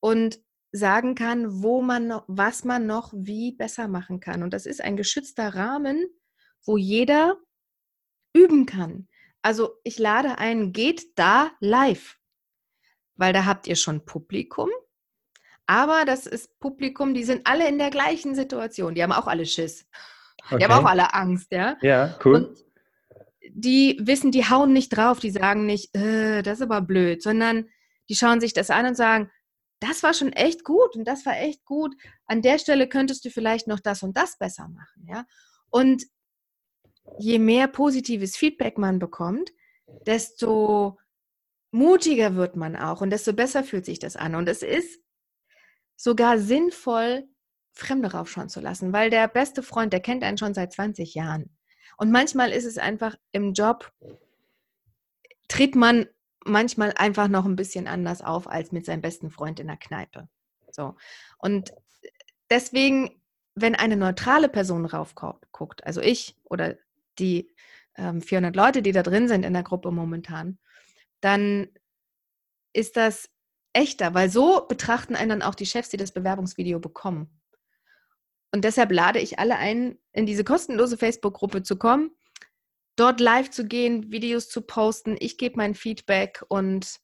und 0.00 0.40
sagen 0.72 1.14
kann, 1.14 1.62
wo 1.62 1.80
man 1.80 2.06
noch, 2.08 2.24
was 2.26 2.64
man 2.64 2.86
noch 2.86 3.12
wie 3.14 3.52
besser 3.52 3.88
machen 3.88 4.20
kann. 4.20 4.42
Und 4.42 4.52
das 4.52 4.66
ist 4.66 4.82
ein 4.82 4.96
geschützter 4.96 5.54
Rahmen, 5.54 6.04
wo 6.64 6.76
jeder 6.76 7.38
üben 8.34 8.66
kann. 8.66 9.08
Also 9.48 9.80
ich 9.82 9.98
lade 9.98 10.36
ein, 10.36 10.74
geht 10.74 11.18
da 11.18 11.52
live, 11.58 12.18
weil 13.16 13.32
da 13.32 13.46
habt 13.46 13.66
ihr 13.66 13.76
schon 13.76 14.04
Publikum. 14.04 14.68
Aber 15.64 16.04
das 16.04 16.26
ist 16.26 16.60
Publikum, 16.60 17.14
die 17.14 17.24
sind 17.24 17.46
alle 17.46 17.66
in 17.66 17.78
der 17.78 17.88
gleichen 17.88 18.34
Situation. 18.34 18.94
Die 18.94 19.02
haben 19.02 19.12
auch 19.12 19.26
alle 19.26 19.46
Schiss. 19.46 19.86
Okay. 20.44 20.58
Die 20.58 20.64
haben 20.66 20.84
auch 20.84 20.86
alle 20.86 21.14
Angst, 21.14 21.50
ja. 21.50 21.78
Ja, 21.80 22.18
cool. 22.26 22.34
Und 22.34 22.58
die 23.48 23.98
wissen, 24.02 24.32
die 24.32 24.44
hauen 24.44 24.74
nicht 24.74 24.90
drauf, 24.90 25.18
die 25.18 25.30
sagen 25.30 25.64
nicht, 25.64 25.96
äh, 25.96 26.42
das 26.42 26.58
ist 26.58 26.64
aber 26.64 26.82
blöd, 26.82 27.22
sondern 27.22 27.70
die 28.10 28.16
schauen 28.16 28.42
sich 28.42 28.52
das 28.52 28.68
an 28.68 28.84
und 28.84 28.96
sagen, 28.96 29.30
das 29.80 30.02
war 30.02 30.12
schon 30.12 30.34
echt 30.34 30.62
gut 30.62 30.94
und 30.94 31.08
das 31.08 31.24
war 31.24 31.38
echt 31.38 31.64
gut. 31.64 31.96
An 32.26 32.42
der 32.42 32.58
Stelle 32.58 32.86
könntest 32.86 33.24
du 33.24 33.30
vielleicht 33.30 33.66
noch 33.66 33.80
das 33.80 34.02
und 34.02 34.14
das 34.14 34.36
besser 34.36 34.68
machen, 34.68 35.06
ja. 35.08 35.24
Und 35.70 36.04
je 37.18 37.38
mehr 37.38 37.68
positives 37.68 38.36
Feedback 38.36 38.78
man 38.78 38.98
bekommt, 38.98 39.52
desto 40.06 40.98
mutiger 41.70 42.34
wird 42.34 42.56
man 42.56 42.76
auch 42.76 43.00
und 43.00 43.10
desto 43.10 43.32
besser 43.32 43.64
fühlt 43.64 43.84
sich 43.84 43.98
das 43.98 44.16
an. 44.16 44.34
Und 44.34 44.48
es 44.48 44.62
ist 44.62 45.00
sogar 45.96 46.38
sinnvoll, 46.38 47.28
Fremde 47.72 48.10
raufschauen 48.10 48.48
zu 48.48 48.60
lassen, 48.60 48.92
weil 48.92 49.08
der 49.08 49.28
beste 49.28 49.62
Freund, 49.62 49.92
der 49.92 50.00
kennt 50.00 50.24
einen 50.24 50.38
schon 50.38 50.54
seit 50.54 50.72
20 50.72 51.14
Jahren. 51.14 51.56
Und 51.96 52.10
manchmal 52.10 52.50
ist 52.50 52.64
es 52.64 52.76
einfach 52.76 53.16
im 53.32 53.52
Job, 53.52 53.92
tritt 55.48 55.74
man 55.74 56.06
manchmal 56.44 56.92
einfach 56.96 57.28
noch 57.28 57.44
ein 57.44 57.56
bisschen 57.56 57.86
anders 57.86 58.22
auf 58.22 58.48
als 58.48 58.72
mit 58.72 58.84
seinem 58.84 59.00
besten 59.00 59.30
Freund 59.30 59.60
in 59.60 59.66
der 59.66 59.76
Kneipe. 59.76 60.28
So. 60.70 60.96
Und 61.38 61.72
deswegen, 62.50 63.20
wenn 63.54 63.74
eine 63.74 63.96
neutrale 63.96 64.48
Person 64.48 64.86
raufguckt, 64.86 65.84
also 65.84 66.00
ich 66.00 66.36
oder 66.44 66.76
die 67.18 67.50
ähm, 67.96 68.20
400 68.20 68.54
Leute, 68.56 68.82
die 68.82 68.92
da 68.92 69.02
drin 69.02 69.28
sind 69.28 69.44
in 69.44 69.52
der 69.52 69.62
Gruppe 69.62 69.90
momentan, 69.90 70.58
dann 71.20 71.68
ist 72.72 72.96
das 72.96 73.28
echter, 73.72 74.14
weil 74.14 74.30
so 74.30 74.66
betrachten 74.66 75.16
einen 75.16 75.30
dann 75.30 75.42
auch 75.42 75.54
die 75.54 75.66
Chefs, 75.66 75.88
die 75.88 75.96
das 75.96 76.12
Bewerbungsvideo 76.12 76.78
bekommen. 76.80 77.40
Und 78.52 78.64
deshalb 78.64 78.92
lade 78.92 79.18
ich 79.18 79.38
alle 79.38 79.56
ein, 79.56 79.98
in 80.12 80.26
diese 80.26 80.44
kostenlose 80.44 80.96
Facebook-Gruppe 80.96 81.62
zu 81.62 81.76
kommen, 81.76 82.10
dort 82.96 83.20
live 83.20 83.50
zu 83.50 83.66
gehen, 83.66 84.10
Videos 84.10 84.48
zu 84.48 84.62
posten. 84.62 85.16
Ich 85.18 85.36
gebe 85.36 85.56
mein 85.56 85.74
Feedback 85.74 86.42
und 86.48 86.98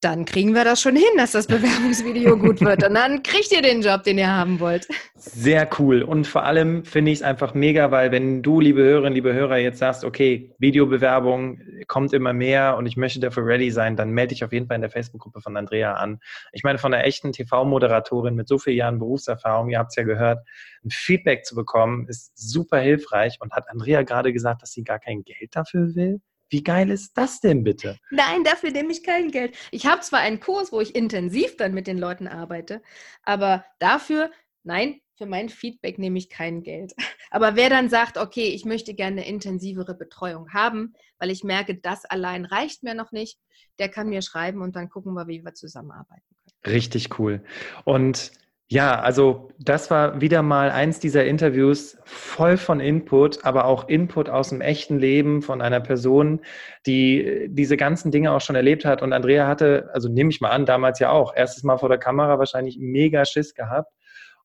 dann 0.00 0.24
kriegen 0.24 0.54
wir 0.54 0.64
das 0.64 0.80
schon 0.80 0.96
hin, 0.96 1.10
dass 1.18 1.32
das 1.32 1.46
Bewerbungsvideo 1.46 2.36
gut 2.38 2.60
wird. 2.62 2.86
Und 2.86 2.94
dann 2.94 3.22
kriegt 3.22 3.52
ihr 3.52 3.60
den 3.60 3.82
Job, 3.82 4.02
den 4.02 4.16
ihr 4.16 4.28
haben 4.34 4.58
wollt. 4.58 4.88
Sehr 5.16 5.68
cool. 5.78 6.02
Und 6.02 6.26
vor 6.26 6.44
allem 6.44 6.84
finde 6.84 7.10
ich 7.10 7.18
es 7.18 7.22
einfach 7.22 7.52
mega, 7.52 7.90
weil 7.90 8.10
wenn 8.10 8.42
du, 8.42 8.60
liebe 8.60 8.82
Hörerinnen, 8.82 9.12
liebe 9.12 9.34
Hörer, 9.34 9.58
jetzt 9.58 9.78
sagst, 9.78 10.04
okay, 10.04 10.54
Videobewerbung 10.58 11.60
kommt 11.86 12.14
immer 12.14 12.32
mehr 12.32 12.76
und 12.78 12.86
ich 12.86 12.96
möchte 12.96 13.20
dafür 13.20 13.44
ready 13.44 13.70
sein, 13.70 13.96
dann 13.96 14.10
melde 14.10 14.34
dich 14.34 14.42
auf 14.42 14.52
jeden 14.52 14.66
Fall 14.66 14.76
in 14.76 14.82
der 14.82 14.90
Facebook-Gruppe 14.90 15.42
von 15.42 15.56
Andrea 15.58 15.94
an. 15.94 16.20
Ich 16.52 16.64
meine, 16.64 16.78
von 16.78 16.94
einer 16.94 17.04
echten 17.04 17.32
TV-Moderatorin 17.32 18.34
mit 18.34 18.48
so 18.48 18.58
vielen 18.58 18.76
Jahren 18.76 18.98
Berufserfahrung, 18.98 19.68
ihr 19.68 19.78
habt 19.78 19.90
es 19.90 19.96
ja 19.96 20.04
gehört, 20.04 20.38
ein 20.82 20.90
Feedback 20.90 21.44
zu 21.44 21.54
bekommen, 21.54 22.06
ist 22.08 22.32
super 22.34 22.78
hilfreich. 22.78 23.36
Und 23.40 23.52
hat 23.52 23.68
Andrea 23.68 24.02
gerade 24.02 24.32
gesagt, 24.32 24.62
dass 24.62 24.72
sie 24.72 24.82
gar 24.82 24.98
kein 24.98 25.24
Geld 25.24 25.54
dafür 25.54 25.94
will? 25.94 26.20
Wie 26.50 26.62
geil 26.62 26.90
ist 26.90 27.16
das 27.16 27.40
denn 27.40 27.64
bitte? 27.64 27.98
Nein, 28.10 28.44
dafür 28.44 28.72
nehme 28.72 28.92
ich 28.92 29.02
kein 29.02 29.30
Geld. 29.30 29.56
Ich 29.70 29.86
habe 29.86 30.02
zwar 30.02 30.20
einen 30.20 30.40
Kurs, 30.40 30.72
wo 30.72 30.80
ich 30.80 30.94
intensiv 30.94 31.56
dann 31.56 31.72
mit 31.72 31.86
den 31.86 31.96
Leuten 31.96 32.28
arbeite, 32.28 32.82
aber 33.22 33.64
dafür, 33.78 34.30
nein, 34.64 35.00
für 35.20 35.26
mein 35.26 35.50
Feedback 35.50 35.98
nehme 35.98 36.16
ich 36.18 36.30
kein 36.30 36.62
Geld. 36.62 36.94
Aber 37.30 37.54
wer 37.54 37.68
dann 37.68 37.90
sagt, 37.90 38.16
okay, 38.16 38.48
ich 38.48 38.64
möchte 38.64 38.94
gerne 38.94 39.20
eine 39.20 39.28
intensivere 39.28 39.94
Betreuung 39.94 40.54
haben, 40.54 40.94
weil 41.18 41.30
ich 41.30 41.44
merke, 41.44 41.74
das 41.74 42.06
allein 42.06 42.46
reicht 42.46 42.82
mir 42.82 42.94
noch 42.94 43.12
nicht, 43.12 43.38
der 43.78 43.90
kann 43.90 44.08
mir 44.08 44.22
schreiben 44.22 44.62
und 44.62 44.76
dann 44.76 44.88
gucken 44.88 45.12
wir, 45.12 45.28
wie 45.28 45.44
wir 45.44 45.52
zusammenarbeiten 45.52 46.24
können. 46.36 46.74
Richtig 46.74 47.18
cool. 47.18 47.44
Und 47.84 48.32
ja, 48.72 49.00
also 49.00 49.48
das 49.58 49.90
war 49.90 50.20
wieder 50.20 50.42
mal 50.42 50.70
eins 50.70 51.00
dieser 51.00 51.24
Interviews 51.24 51.98
voll 52.04 52.56
von 52.56 52.78
Input, 52.78 53.44
aber 53.44 53.64
auch 53.64 53.88
Input 53.88 54.28
aus 54.28 54.50
dem 54.50 54.60
echten 54.60 55.00
Leben 55.00 55.42
von 55.42 55.60
einer 55.60 55.80
Person, 55.80 56.40
die 56.86 57.48
diese 57.48 57.76
ganzen 57.76 58.12
Dinge 58.12 58.30
auch 58.30 58.40
schon 58.40 58.54
erlebt 58.54 58.84
hat. 58.84 59.02
Und 59.02 59.12
Andrea 59.12 59.48
hatte, 59.48 59.90
also 59.92 60.08
nehme 60.08 60.30
ich 60.30 60.40
mal 60.40 60.50
an, 60.50 60.66
damals 60.66 61.00
ja 61.00 61.10
auch, 61.10 61.34
erstes 61.34 61.64
Mal 61.64 61.78
vor 61.78 61.88
der 61.88 61.98
Kamera 61.98 62.38
wahrscheinlich 62.38 62.78
mega 62.78 63.24
Schiss 63.24 63.54
gehabt. 63.54 63.92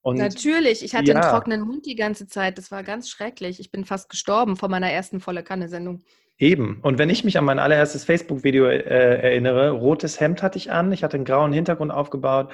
Und 0.01 0.17
Natürlich, 0.17 0.83
ich 0.83 0.95
hatte 0.95 1.11
ja. 1.11 1.15
einen 1.15 1.29
trockenen 1.29 1.61
Mund 1.61 1.85
die 1.85 1.95
ganze 1.95 2.25
Zeit. 2.25 2.57
Das 2.57 2.71
war 2.71 2.81
ganz 2.81 3.09
schrecklich. 3.09 3.59
Ich 3.59 3.71
bin 3.71 3.85
fast 3.85 4.09
gestorben 4.09 4.55
vor 4.55 4.69
meiner 4.69 4.89
ersten 4.89 5.19
volle 5.19 5.43
Kanne-Sendung. 5.43 6.01
Eben. 6.38 6.79
Und 6.81 6.97
wenn 6.97 7.09
ich 7.09 7.23
mich 7.23 7.38
an 7.38 7.45
mein 7.45 7.59
allererstes 7.59 8.03
Facebook-Video 8.03 8.65
äh, 8.65 8.79
erinnere, 8.79 9.69
rotes 9.69 10.19
Hemd 10.19 10.43
hatte 10.43 10.57
ich 10.57 10.71
an, 10.71 10.91
ich 10.91 11.03
hatte 11.03 11.15
einen 11.15 11.25
grauen 11.25 11.53
Hintergrund 11.53 11.91
aufgebaut 11.91 12.51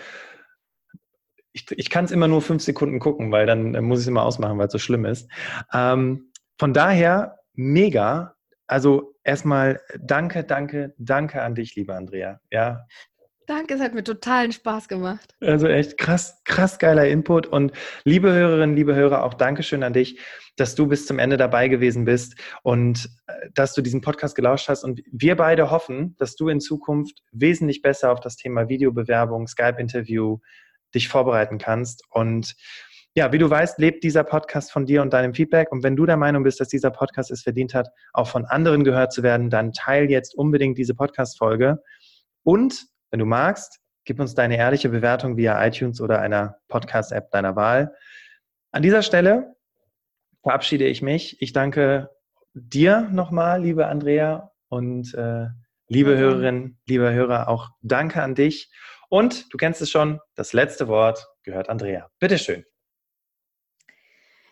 ich, 1.53 1.65
ich 1.71 1.89
kann 1.89 2.05
es 2.05 2.11
immer 2.11 2.27
nur 2.27 2.41
fünf 2.41 2.63
Sekunden 2.63 2.99
gucken, 2.99 3.31
weil 3.31 3.45
dann 3.45 3.71
muss 3.83 3.99
ich 3.99 4.03
es 4.05 4.07
immer 4.07 4.23
ausmachen, 4.23 4.57
weil 4.57 4.67
es 4.67 4.73
so 4.73 4.79
schlimm 4.79 5.05
ist. 5.05 5.29
Ähm, 5.73 6.31
von 6.57 6.73
daher 6.73 7.39
mega. 7.53 8.35
Also 8.67 9.15
erstmal 9.23 9.81
danke, 9.99 10.43
danke, 10.43 10.93
danke 10.97 11.41
an 11.41 11.55
dich, 11.55 11.75
liebe 11.75 11.93
Andrea. 11.93 12.39
Ja. 12.51 12.85
Danke, 13.47 13.73
es 13.73 13.81
hat 13.81 13.93
mir 13.93 14.03
totalen 14.03 14.53
Spaß 14.53 14.87
gemacht. 14.87 15.35
Also 15.41 15.67
echt 15.67 15.97
krass, 15.97 16.41
krass 16.45 16.79
geiler 16.79 17.07
Input. 17.07 17.47
Und 17.47 17.73
liebe 18.05 18.31
Hörerinnen, 18.31 18.77
liebe 18.77 18.95
Hörer, 18.95 19.23
auch 19.23 19.33
Dankeschön 19.33 19.83
an 19.83 19.91
dich, 19.91 20.21
dass 20.55 20.75
du 20.75 20.87
bis 20.87 21.05
zum 21.05 21.19
Ende 21.19 21.35
dabei 21.35 21.67
gewesen 21.67 22.05
bist 22.05 22.35
und 22.63 23.09
äh, 23.27 23.49
dass 23.53 23.73
du 23.73 23.81
diesen 23.81 23.99
Podcast 23.99 24.35
gelauscht 24.35 24.69
hast. 24.69 24.85
Und 24.85 25.01
wir 25.11 25.35
beide 25.35 25.69
hoffen, 25.69 26.15
dass 26.17 26.35
du 26.35 26.47
in 26.47 26.61
Zukunft 26.61 27.23
wesentlich 27.33 27.81
besser 27.81 28.11
auf 28.11 28.21
das 28.21 28.37
Thema 28.37 28.69
Videobewerbung, 28.69 29.47
Skype-Interview, 29.47 30.37
dich 30.93 31.07
vorbereiten 31.07 31.57
kannst. 31.57 32.03
Und 32.09 32.55
ja, 33.13 33.31
wie 33.33 33.37
du 33.37 33.49
weißt, 33.49 33.77
lebt 33.79 34.03
dieser 34.03 34.23
Podcast 34.23 34.71
von 34.71 34.85
dir 34.85 35.01
und 35.01 35.11
deinem 35.11 35.33
Feedback. 35.33 35.71
Und 35.71 35.83
wenn 35.83 35.95
du 35.95 36.05
der 36.05 36.17
Meinung 36.17 36.43
bist, 36.43 36.59
dass 36.59 36.69
dieser 36.69 36.91
Podcast 36.91 37.29
es 37.31 37.43
verdient 37.43 37.73
hat, 37.73 37.89
auch 38.13 38.27
von 38.27 38.45
anderen 38.45 38.83
gehört 38.83 39.11
zu 39.11 39.21
werden, 39.21 39.49
dann 39.49 39.73
teil 39.73 40.09
jetzt 40.09 40.33
unbedingt 40.33 40.77
diese 40.77 40.95
Podcast-Folge. 40.95 41.81
Und 42.43 42.85
wenn 43.09 43.19
du 43.19 43.25
magst, 43.25 43.79
gib 44.05 44.19
uns 44.19 44.33
deine 44.33 44.57
ehrliche 44.57 44.89
Bewertung 44.89 45.37
via 45.37 45.65
iTunes 45.65 45.99
oder 45.99 46.21
einer 46.21 46.57
Podcast-App 46.69 47.31
deiner 47.31 47.55
Wahl. 47.55 47.93
An 48.71 48.81
dieser 48.81 49.01
Stelle 49.01 49.55
verabschiede 50.41 50.87
ich 50.87 51.01
mich. 51.01 51.41
Ich 51.41 51.53
danke 51.53 52.09
dir 52.53 53.09
nochmal, 53.11 53.61
liebe 53.61 53.87
Andrea, 53.87 54.51
und 54.69 55.13
äh, 55.13 55.47
liebe 55.89 56.17
Hörerinnen, 56.17 56.79
liebe 56.87 57.11
Hörer, 57.11 57.49
auch 57.49 57.69
danke 57.81 58.23
an 58.23 58.35
dich. 58.35 58.71
Und 59.11 59.53
du 59.53 59.57
kennst 59.57 59.81
es 59.81 59.89
schon, 59.89 60.21
das 60.35 60.53
letzte 60.53 60.87
Wort 60.87 61.27
gehört 61.43 61.67
Andrea. 61.67 62.09
Bitteschön. 62.19 62.63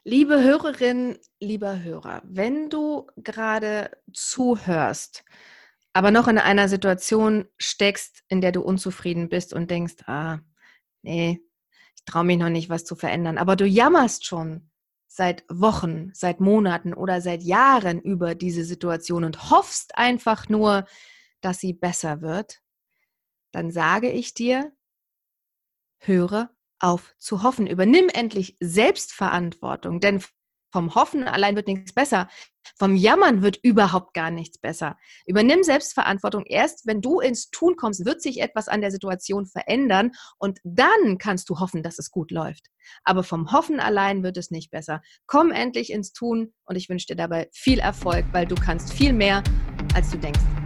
Liebe 0.04 0.44
Hörerin, 0.44 1.18
lieber 1.40 1.82
Hörer, 1.82 2.22
wenn 2.26 2.70
du 2.70 3.08
gerade 3.16 3.90
zuhörst, 4.12 5.24
aber 5.94 6.12
noch 6.12 6.28
in 6.28 6.38
einer 6.38 6.68
Situation 6.68 7.48
steckst, 7.58 8.24
in 8.28 8.42
der 8.42 8.52
du 8.52 8.62
unzufrieden 8.62 9.30
bist 9.30 9.54
und 9.54 9.72
denkst, 9.72 10.04
ah, 10.08 10.40
nee, 11.04 11.42
ich 11.96 12.04
traue 12.04 12.26
mich 12.26 12.38
noch 12.38 12.50
nicht, 12.50 12.70
was 12.70 12.84
zu 12.84 12.98
verändern, 12.98 13.38
aber 13.38 13.56
du 13.56 13.66
jammerst 13.66 14.26
schon 14.26 14.70
seit 15.08 15.46
Wochen, 15.48 16.12
seit 16.14 16.42
Monaten 16.42 16.94
oder 16.94 17.22
seit 17.22 17.44
Jahren 17.44 18.02
über 18.02 18.36
diese 18.36 18.66
Situation 18.66 19.24
und 19.24 19.52
hoffst 19.52 19.98
einfach 19.98 20.50
nur, 20.50 20.86
dass 21.40 21.60
sie 21.60 21.72
besser 21.72 22.22
wird, 22.22 22.62
dann 23.52 23.72
sage 23.72 24.12
ich 24.12 24.34
dir, 24.34 24.72
höre 26.00 26.50
auf 26.80 27.14
zu 27.18 27.44
hoffen. 27.44 27.68
Übernimm 27.68 28.10
endlich 28.10 28.58
Selbstverantwortung, 28.60 30.00
denn 30.00 30.24
vom 30.72 30.94
Hoffen 30.96 31.24
allein 31.24 31.56
wird 31.56 31.68
nichts 31.68 31.94
besser. 31.94 32.30
Vom 32.78 32.96
Jammern 32.96 33.42
wird 33.42 33.58
überhaupt 33.64 34.14
gar 34.14 34.30
nichts 34.30 34.60
besser. 34.60 34.98
Übernimm 35.26 35.64
Selbstverantwortung. 35.64 36.46
Erst 36.46 36.86
wenn 36.86 37.02
du 37.02 37.20
ins 37.20 37.50
Tun 37.50 37.76
kommst, 37.76 38.06
wird 38.06 38.22
sich 38.22 38.40
etwas 38.42 38.68
an 38.68 38.82
der 38.82 38.92
Situation 38.92 39.48
verändern 39.48 40.12
und 40.38 40.60
dann 40.64 41.18
kannst 41.18 41.50
du 41.50 41.60
hoffen, 41.60 41.82
dass 41.82 41.98
es 41.98 42.12
gut 42.12 42.32
läuft. 42.32 42.68
Aber 43.04 43.24
vom 43.24 43.52
Hoffen 43.52 43.80
allein 43.80 44.24
wird 44.24 44.38
es 44.38 44.52
nicht 44.52 44.70
besser. 44.70 45.02
Komm 45.26 45.52
endlich 45.52 45.92
ins 45.92 46.14
Tun 46.14 46.54
und 46.66 46.76
ich 46.76 46.90
wünsche 46.90 47.08
dir 47.08 47.16
dabei 47.16 47.50
viel 47.52 47.80
Erfolg, 47.80 48.26
weil 48.32 48.46
du 48.46 48.56
kannst 48.56 48.94
viel 48.94 49.14
mehr, 49.14 49.44
als 49.96 50.12
du 50.12 50.18
denkst. 50.18 50.59